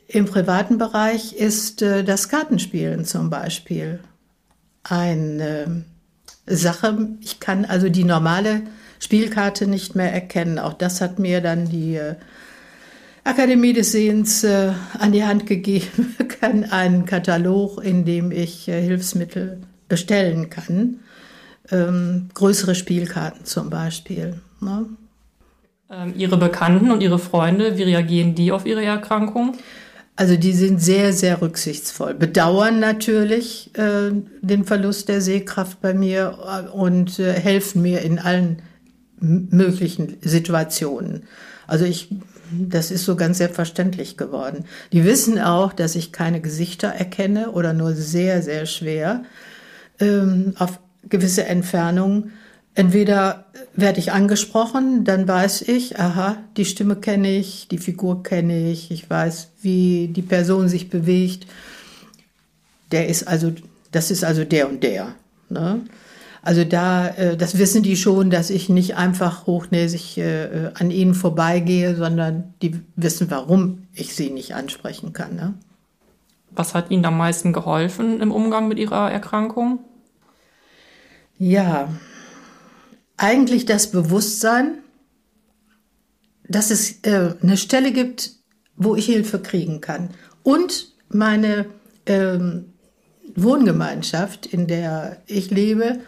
Im 0.08 0.26
privaten 0.26 0.78
Bereich 0.78 1.32
ist 1.32 1.82
äh, 1.82 2.04
das 2.04 2.28
Kartenspielen 2.28 3.04
zum 3.04 3.30
Beispiel 3.30 4.00
eine 4.84 5.84
Sache. 6.46 7.08
Ich 7.20 7.40
kann 7.40 7.64
also 7.64 7.88
die 7.88 8.04
normale 8.04 8.62
Spielkarte 9.00 9.66
nicht 9.66 9.94
mehr 9.94 10.12
erkennen. 10.12 10.58
Auch 10.58 10.74
das 10.74 11.00
hat 11.00 11.18
mir 11.18 11.40
dann 11.40 11.68
die 11.68 11.96
äh, 11.96 12.14
Akademie 13.24 13.72
des 13.72 13.92
Sehens 13.92 14.44
äh, 14.44 14.72
an 14.98 15.10
die 15.10 15.24
Hand 15.24 15.46
gegeben, 15.46 16.14
kann 16.40 16.64
einen 16.64 17.04
Katalog, 17.04 17.82
in 17.82 18.04
dem 18.04 18.30
ich 18.30 18.68
äh, 18.68 18.80
Hilfsmittel 18.80 19.58
bestellen 19.88 20.50
kann. 20.50 21.00
Ähm, 21.72 22.28
größere 22.34 22.76
Spielkarten 22.76 23.44
zum 23.44 23.70
Beispiel. 23.70 24.40
Ne? 24.60 24.86
Ähm, 25.90 26.14
ihre 26.16 26.36
Bekannten 26.36 26.92
und 26.92 27.02
Ihre 27.02 27.18
Freunde, 27.18 27.76
wie 27.76 27.82
reagieren 27.82 28.36
die 28.36 28.52
auf 28.52 28.66
Ihre 28.66 28.84
Erkrankung? 28.84 29.56
Also 30.16 30.36
die 30.36 30.52
sind 30.52 30.80
sehr, 30.80 31.12
sehr 31.12 31.42
rücksichtsvoll, 31.42 32.14
bedauern 32.14 32.80
natürlich 32.80 33.70
äh, 33.74 34.10
den 34.40 34.64
Verlust 34.64 35.08
der 35.08 35.20
Sehkraft 35.20 35.80
bei 35.82 35.92
mir 35.92 36.38
äh, 36.46 36.70
und 36.70 37.18
äh, 37.18 37.34
helfen 37.34 37.82
mir 37.82 38.00
in 38.00 38.18
allen 38.18 38.62
möglichen 39.20 40.16
Situationen. 40.22 41.24
Also 41.66 41.84
ich 41.84 42.08
Das 42.50 42.90
ist 42.90 43.04
so 43.04 43.16
ganz 43.16 43.38
selbstverständlich 43.38 44.16
geworden. 44.16 44.64
Die 44.92 45.04
wissen 45.04 45.38
auch, 45.38 45.72
dass 45.72 45.96
ich 45.96 46.12
keine 46.12 46.40
Gesichter 46.40 46.88
erkenne 46.88 47.50
oder 47.50 47.72
nur 47.72 47.94
sehr, 47.94 48.42
sehr 48.42 48.66
schwer 48.66 49.24
ähm, 49.98 50.54
auf 50.58 50.78
gewisse 51.08 51.44
Entfernungen. 51.46 52.32
Entweder 52.76 53.46
werde 53.74 54.00
ich 54.00 54.12
angesprochen, 54.12 55.04
dann 55.04 55.26
weiß 55.26 55.62
ich, 55.62 55.98
aha, 55.98 56.36
die 56.58 56.66
Stimme 56.66 56.96
kenne 56.96 57.34
ich, 57.34 57.68
die 57.68 57.78
Figur 57.78 58.22
kenne 58.22 58.70
ich, 58.70 58.90
ich 58.90 59.08
weiß, 59.08 59.48
wie 59.62 60.08
die 60.08 60.20
Person 60.20 60.68
sich 60.68 60.90
bewegt. 60.90 61.46
Der 62.92 63.08
ist 63.08 63.26
also, 63.26 63.52
das 63.92 64.10
ist 64.10 64.24
also 64.24 64.44
der 64.44 64.68
und 64.68 64.82
der. 64.82 65.14
Ne? 65.48 65.80
Also 66.42 66.64
da, 66.64 67.08
äh, 67.08 67.38
das 67.38 67.56
wissen 67.56 67.82
die 67.82 67.96
schon, 67.96 68.28
dass 68.28 68.50
ich 68.50 68.68
nicht 68.68 68.94
einfach 68.96 69.46
hochnäsig 69.46 70.18
äh, 70.18 70.70
an 70.74 70.90
ihnen 70.90 71.14
vorbeigehe, 71.14 71.96
sondern 71.96 72.52
die 72.60 72.78
wissen, 72.94 73.30
warum 73.30 73.86
ich 73.94 74.14
sie 74.14 74.28
nicht 74.28 74.54
ansprechen 74.54 75.14
kann. 75.14 75.34
Ne? 75.34 75.54
Was 76.50 76.74
hat 76.74 76.90
Ihnen 76.90 77.06
am 77.06 77.16
meisten 77.16 77.54
geholfen 77.54 78.20
im 78.20 78.32
Umgang 78.32 78.68
mit 78.68 78.78
Ihrer 78.78 79.10
Erkrankung? 79.10 79.78
Ja, 81.38 81.88
eigentlich 83.16 83.66
das 83.66 83.90
Bewusstsein, 83.90 84.78
dass 86.48 86.70
es 86.70 87.00
äh, 87.02 87.34
eine 87.42 87.56
Stelle 87.56 87.92
gibt, 87.92 88.32
wo 88.76 88.94
ich 88.94 89.06
Hilfe 89.06 89.40
kriegen 89.40 89.80
kann. 89.80 90.10
Und 90.42 90.92
meine 91.08 91.66
ähm, 92.06 92.72
Wohngemeinschaft, 93.34 94.46
in 94.46 94.66
der 94.66 95.22
ich 95.26 95.50
lebe, 95.50 96.00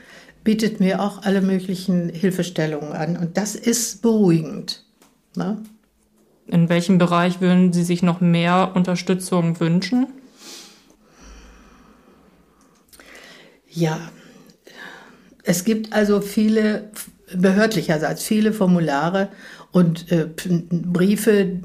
bietet 0.45 0.81
mir 0.81 1.03
auch 1.03 1.23
alle 1.23 1.43
möglichen 1.43 2.09
Hilfestellungen 2.09 2.93
an. 2.93 3.17
Und 3.17 3.37
das 3.37 3.55
ist 3.55 4.03
beruhigend. 4.03 4.85
Ne? 5.35 5.63
In 6.47 6.69
welchem 6.69 6.99
Bereich 6.99 7.41
würden 7.41 7.73
Sie 7.73 7.85
sich 7.85 8.03
noch 8.03 8.21
mehr 8.21 8.73
Unterstützung 8.75 9.61
wünschen? 9.61 10.07
Ja, 13.69 14.01
es 15.49 15.65
gibt 15.65 15.95
also 15.95 16.21
viele, 16.21 16.91
behördlicherseits 17.35 18.23
viele 18.23 18.53
Formulare 18.53 19.31
und 19.73 20.13
äh, 20.13 20.27
Briefe, 20.71 21.61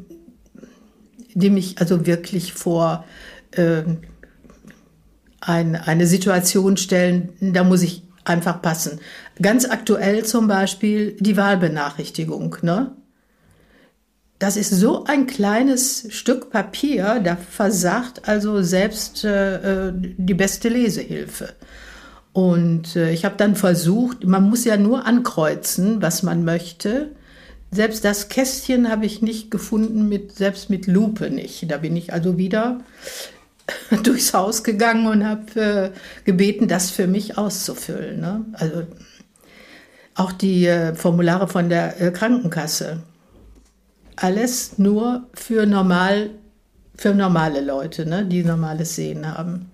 die 1.33 1.49
mich 1.49 1.79
also 1.79 2.05
wirklich 2.05 2.53
vor 2.53 3.03
äh, 3.51 3.83
ein, 5.41 5.75
eine 5.75 6.07
Situation 6.07 6.77
stellen, 6.77 7.33
da 7.41 7.65
muss 7.65 7.81
ich 7.81 8.03
einfach 8.23 8.61
passen. 8.61 9.01
Ganz 9.41 9.65
aktuell 9.65 10.23
zum 10.23 10.47
Beispiel 10.47 11.17
die 11.19 11.35
Wahlbenachrichtigung. 11.35 12.55
Ne? 12.61 12.95
Das 14.39 14.55
ist 14.55 14.69
so 14.69 15.03
ein 15.03 15.27
kleines 15.27 16.07
Stück 16.07 16.51
Papier, 16.51 17.19
da 17.21 17.35
versagt 17.35 18.29
also 18.29 18.61
selbst 18.61 19.25
äh, 19.25 19.87
äh 19.87 19.93
die 19.93 20.35
beste 20.35 20.69
Lesehilfe. 20.69 21.53
Und 22.33 22.95
äh, 22.95 23.11
ich 23.11 23.25
habe 23.25 23.35
dann 23.37 23.55
versucht, 23.55 24.25
man 24.25 24.49
muss 24.49 24.65
ja 24.65 24.75
nur 24.75 25.05
ankreuzen, 25.05 26.01
was 26.01 26.23
man 26.23 26.43
möchte. 26.43 27.11
Selbst 27.71 28.03
das 28.03 28.27
Kästchen 28.27 28.89
habe 28.89 29.05
ich 29.05 29.21
nicht 29.21 29.51
gefunden, 29.51 30.09
mit, 30.09 30.35
selbst 30.35 30.69
mit 30.69 30.87
Lupe 30.87 31.29
nicht. 31.29 31.69
Da 31.71 31.77
bin 31.77 31.95
ich 31.95 32.11
also 32.11 32.37
wieder 32.37 32.81
durchs 34.03 34.33
Haus 34.33 34.63
gegangen 34.63 35.07
und 35.07 35.25
habe 35.25 35.61
äh, 35.61 35.91
gebeten, 36.25 36.67
das 36.67 36.89
für 36.89 37.07
mich 37.07 37.37
auszufüllen. 37.37 38.19
Ne? 38.19 38.45
Also 38.53 38.87
auch 40.15 40.31
die 40.31 40.65
äh, 40.65 40.95
Formulare 40.95 41.47
von 41.47 41.69
der 41.69 42.01
äh, 42.01 42.11
Krankenkasse. 42.11 43.03
Alles 44.15 44.77
nur 44.79 45.27
für 45.33 45.65
normal, 45.65 46.31
für 46.95 47.13
normale 47.13 47.61
Leute, 47.61 48.07
ne? 48.07 48.25
die 48.25 48.43
normales 48.43 48.95
Sehen 48.95 49.27
haben. 49.27 49.71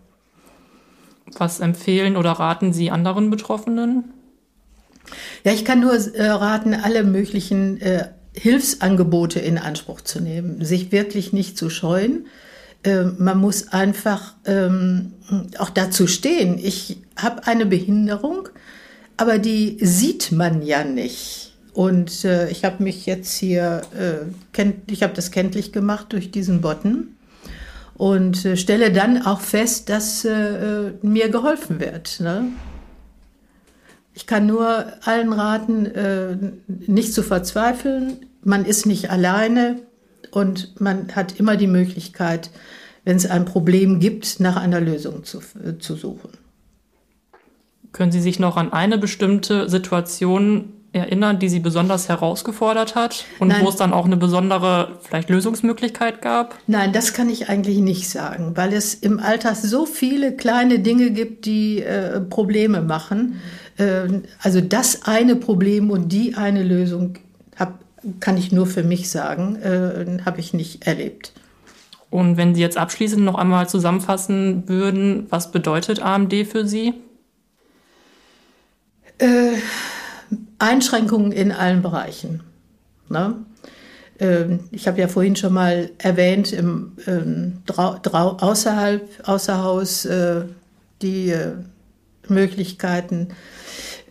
Was 1.37 1.59
empfehlen 1.59 2.17
oder 2.17 2.31
raten 2.31 2.73
Sie 2.73 2.91
anderen 2.91 3.29
Betroffenen? 3.29 4.05
Ja, 5.43 5.51
ich 5.51 5.65
kann 5.65 5.79
nur 5.79 5.93
äh, 5.93 6.27
raten, 6.27 6.73
alle 6.73 7.03
möglichen 7.03 7.79
äh, 7.81 8.09
Hilfsangebote 8.33 9.39
in 9.39 9.57
Anspruch 9.57 10.01
zu 10.01 10.19
nehmen, 10.19 10.63
sich 10.63 10.91
wirklich 10.91 11.33
nicht 11.33 11.57
zu 11.57 11.69
scheuen. 11.69 12.27
Äh, 12.83 13.03
man 13.17 13.39
muss 13.39 13.69
einfach 13.69 14.35
ähm, 14.45 15.13
auch 15.57 15.69
dazu 15.69 16.07
stehen. 16.07 16.57
Ich 16.57 17.01
habe 17.15 17.47
eine 17.47 17.65
Behinderung, 17.65 18.49
aber 19.17 19.37
die 19.39 19.77
sieht 19.81 20.31
man 20.31 20.61
ja 20.61 20.83
nicht. 20.83 21.53
Und 21.73 22.25
äh, 22.25 22.49
ich 22.49 22.65
habe 22.65 22.83
mich 22.83 23.05
jetzt 23.05 23.37
hier, 23.37 23.81
äh, 23.97 24.25
kennt, 24.53 24.91
ich 24.91 25.03
habe 25.03 25.13
das 25.13 25.31
kenntlich 25.31 25.71
gemacht 25.71 26.07
durch 26.09 26.31
diesen 26.31 26.61
Botten 26.61 27.15
und 27.99 28.45
äh, 28.45 28.55
stelle 28.55 28.93
dann 28.93 29.23
auch 29.23 29.41
fest, 29.41 29.89
dass 29.89 30.23
äh, 30.23 30.31
äh, 30.31 30.93
mir 31.01 31.27
geholfen 31.27 31.81
wird. 31.81 32.21
Ne? 32.21 32.45
Ich 34.13 34.25
kann 34.25 34.47
nur 34.47 34.85
allen 35.01 35.33
raten, 35.33 35.85
äh, 35.85 36.37
nicht 36.67 37.13
zu 37.13 37.23
verzweifeln. 37.23 38.25
Man 38.41 38.63
ist 38.63 38.85
nicht 38.85 39.11
alleine 39.11 39.81
und 40.31 40.79
man 40.79 41.13
hat 41.13 41.41
immer 41.41 41.57
die 41.57 41.67
Möglichkeit, 41.67 42.51
wenn 43.03 43.17
es 43.17 43.29
ein 43.29 43.43
Problem 43.43 43.99
gibt, 43.99 44.39
nach 44.39 44.55
einer 44.55 44.79
Lösung 44.79 45.25
zu, 45.25 45.39
äh, 45.61 45.77
zu 45.77 45.97
suchen. 45.97 46.29
Können 47.91 48.13
Sie 48.13 48.21
sich 48.21 48.39
noch 48.39 48.55
an 48.55 48.71
eine 48.71 48.97
bestimmte 48.97 49.67
Situation 49.67 50.71
erinnern, 50.91 51.39
die 51.39 51.49
Sie 51.49 51.59
besonders 51.59 52.09
herausgefordert 52.09 52.95
hat 52.95 53.25
und 53.39 53.49
Nein. 53.49 53.63
wo 53.63 53.69
es 53.69 53.75
dann 53.75 53.93
auch 53.93 54.05
eine 54.05 54.17
besondere 54.17 54.97
vielleicht 55.03 55.29
Lösungsmöglichkeit 55.29 56.21
gab? 56.21 56.55
Nein, 56.67 56.93
das 56.93 57.13
kann 57.13 57.29
ich 57.29 57.49
eigentlich 57.49 57.77
nicht 57.77 58.09
sagen, 58.09 58.53
weil 58.55 58.73
es 58.73 58.95
im 58.95 59.19
Alltag 59.19 59.55
so 59.55 59.85
viele 59.85 60.35
kleine 60.35 60.79
Dinge 60.79 61.11
gibt, 61.11 61.45
die 61.45 61.81
äh, 61.81 62.19
Probleme 62.21 62.81
machen. 62.81 63.39
Äh, 63.77 64.21
also 64.41 64.61
das 64.61 65.03
eine 65.03 65.35
Problem 65.35 65.91
und 65.91 66.11
die 66.11 66.35
eine 66.35 66.63
Lösung 66.63 67.17
hab, 67.55 67.79
kann 68.19 68.37
ich 68.37 68.51
nur 68.51 68.65
für 68.65 68.83
mich 68.83 69.09
sagen, 69.09 69.57
äh, 69.57 70.23
habe 70.25 70.39
ich 70.39 70.53
nicht 70.53 70.87
erlebt. 70.87 71.33
Und 72.09 72.37
wenn 72.37 72.55
Sie 72.55 72.61
jetzt 72.61 72.77
abschließend 72.77 73.23
noch 73.23 73.35
einmal 73.35 73.69
zusammenfassen 73.69 74.67
würden, 74.67 75.27
was 75.29 75.51
bedeutet 75.51 76.01
AMD 76.01 76.33
für 76.47 76.65
Sie? 76.65 76.95
Äh, 79.19 79.57
Einschränkungen 80.59 81.31
in 81.31 81.51
allen 81.51 81.81
Bereichen. 81.81 82.41
Ne? 83.09 83.35
Ähm, 84.19 84.61
ich 84.71 84.87
habe 84.87 84.99
ja 84.99 85.07
vorhin 85.07 85.35
schon 85.35 85.53
mal 85.53 85.89
erwähnt, 85.97 86.51
im 86.53 86.93
ähm, 87.07 87.61
außerhalb, 87.75 89.07
außer 89.23 89.63
Haus 89.63 90.05
äh, 90.05 90.43
die 91.01 91.29
äh, 91.29 91.53
Möglichkeiten, 92.27 93.29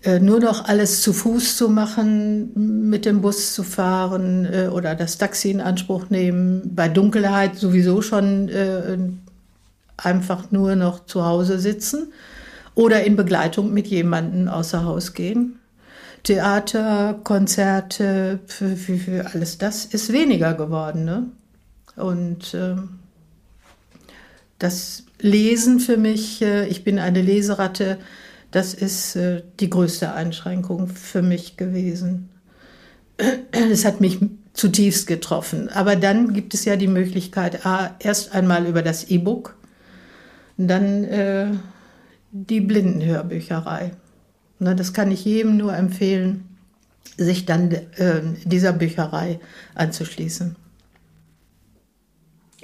äh, 0.04 0.20
nur 0.20 0.40
noch 0.40 0.64
alles 0.64 1.02
zu 1.02 1.12
Fuß 1.12 1.57
zu 1.57 1.68
machen, 1.68 2.88
mit 2.88 3.04
dem 3.04 3.20
Bus 3.20 3.54
zu 3.54 3.62
fahren 3.62 4.46
äh, 4.46 4.68
oder 4.68 4.94
das 4.94 5.18
Taxi 5.18 5.50
in 5.50 5.61
Anspruch 5.61 6.09
nehmen, 6.09 6.74
bei 6.74 6.88
Dunkelheit 6.88 7.57
sowieso 7.57 8.00
schon 8.00 8.48
äh, 8.48 8.96
einfach 9.96 10.50
nur 10.50 10.76
noch 10.76 11.07
zu 11.07 11.24
Hause 11.24 11.59
sitzen 11.59 12.12
oder 12.74 13.02
in 13.02 13.16
Begleitung 13.16 13.72
mit 13.72 13.88
jemandem 13.88 14.48
außer 14.48 14.85
Haus 14.85 15.14
gehen. 15.14 15.58
Theater, 16.29 17.19
Konzerte, 17.25 18.41
für, 18.47 18.77
für, 18.77 18.99
für 18.99 19.27
alles 19.33 19.57
das 19.57 19.87
ist 19.87 20.12
weniger 20.12 20.53
geworden. 20.53 21.07
Ne? 21.07 21.31
Und 21.97 22.53
äh, 22.53 22.77
das 24.59 25.05
Lesen 25.21 25.81
für 25.81 25.97
mich, 25.97 26.43
äh, 26.43 26.67
ich 26.67 26.85
bin 26.85 26.99
eine 26.99 27.23
Leseratte, 27.23 27.97
das 28.51 28.75
ist 28.75 29.17
äh, 29.17 29.43
die 29.59 29.71
größte 29.71 30.12
Einschränkung 30.12 30.88
für 30.88 31.23
mich 31.23 31.57
gewesen. 31.57 32.29
Es 33.51 33.87
hat 33.87 34.03
mich 34.03 34.19
zutiefst 34.53 35.07
getroffen. 35.07 35.71
Aber 35.71 35.97
dann 35.97 36.35
gibt 36.35 36.53
es 36.53 36.67
ja 36.67 36.77
die 36.77 36.88
Möglichkeit, 36.88 37.64
A, 37.64 37.97
erst 38.01 38.35
einmal 38.35 38.67
über 38.67 38.83
das 38.83 39.05
E-Book, 39.05 39.57
dann 40.59 41.05
äh, 41.05 41.47
die 42.33 42.61
Blindenhörbücherei. 42.61 43.93
Ne, 44.59 44.75
das 44.75 44.92
kann 44.92 45.11
ich 45.11 45.25
jedem 45.25 45.57
nur 45.57 45.75
empfehlen, 45.75 46.44
sich 47.16 47.47
dann 47.47 47.71
äh, 47.71 48.23
dieser 48.44 48.73
Bücherei 48.73 49.40
anzuschließen. 49.75 50.57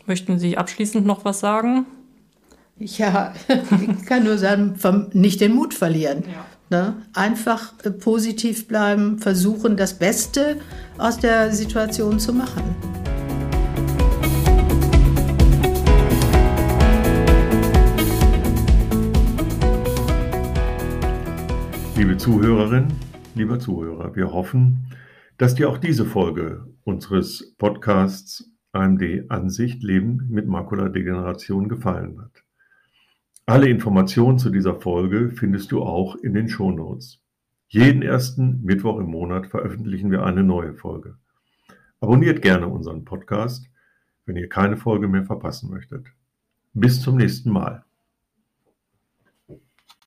Möchten 0.06 0.38
Sie 0.38 0.58
abschließend 0.58 1.06
noch 1.06 1.24
was 1.24 1.40
sagen? 1.40 1.86
Ja, 2.78 3.32
ich 3.48 4.06
kann 4.06 4.24
nur 4.24 4.38
sagen, 4.38 4.74
nicht 5.12 5.40
den 5.40 5.54
Mut 5.54 5.74
verlieren. 5.74 6.24
Ja. 6.26 6.44
Ne? 6.70 6.94
Einfach 7.12 7.72
äh, 7.84 7.90
positiv 7.90 8.66
bleiben, 8.66 9.18
versuchen, 9.18 9.76
das 9.76 9.94
Beste 9.94 10.60
aus 10.98 11.18
der 11.18 11.52
Situation 11.52 12.18
zu 12.18 12.32
machen. 12.32 12.93
Liebe 21.96 22.16
Zuhörerin, 22.16 22.88
lieber 23.36 23.60
Zuhörer, 23.60 24.16
wir 24.16 24.32
hoffen, 24.32 24.88
dass 25.38 25.54
dir 25.54 25.68
auch 25.68 25.78
diese 25.78 26.04
Folge 26.04 26.66
unseres 26.82 27.54
Podcasts 27.56 28.50
AMD 28.72 29.30
Ansicht 29.30 29.80
Leben 29.84 30.26
mit 30.28 30.48
Makuladegeneration 30.48 31.68
gefallen 31.68 32.20
hat. 32.20 32.42
Alle 33.46 33.68
Informationen 33.68 34.38
zu 34.38 34.50
dieser 34.50 34.80
Folge 34.80 35.30
findest 35.30 35.70
du 35.70 35.82
auch 35.82 36.16
in 36.16 36.34
den 36.34 36.48
Shownotes. 36.48 37.22
Jeden 37.68 38.02
ersten 38.02 38.62
Mittwoch 38.64 38.98
im 38.98 39.06
Monat 39.06 39.46
veröffentlichen 39.46 40.10
wir 40.10 40.24
eine 40.24 40.42
neue 40.42 40.74
Folge. 40.74 41.16
Abonniert 42.00 42.42
gerne 42.42 42.66
unseren 42.66 43.04
Podcast, 43.04 43.70
wenn 44.26 44.36
ihr 44.36 44.48
keine 44.48 44.76
Folge 44.76 45.06
mehr 45.06 45.24
verpassen 45.24 45.70
möchtet. 45.70 46.08
Bis 46.72 47.00
zum 47.00 47.16
nächsten 47.18 47.50
Mal. 47.50 47.84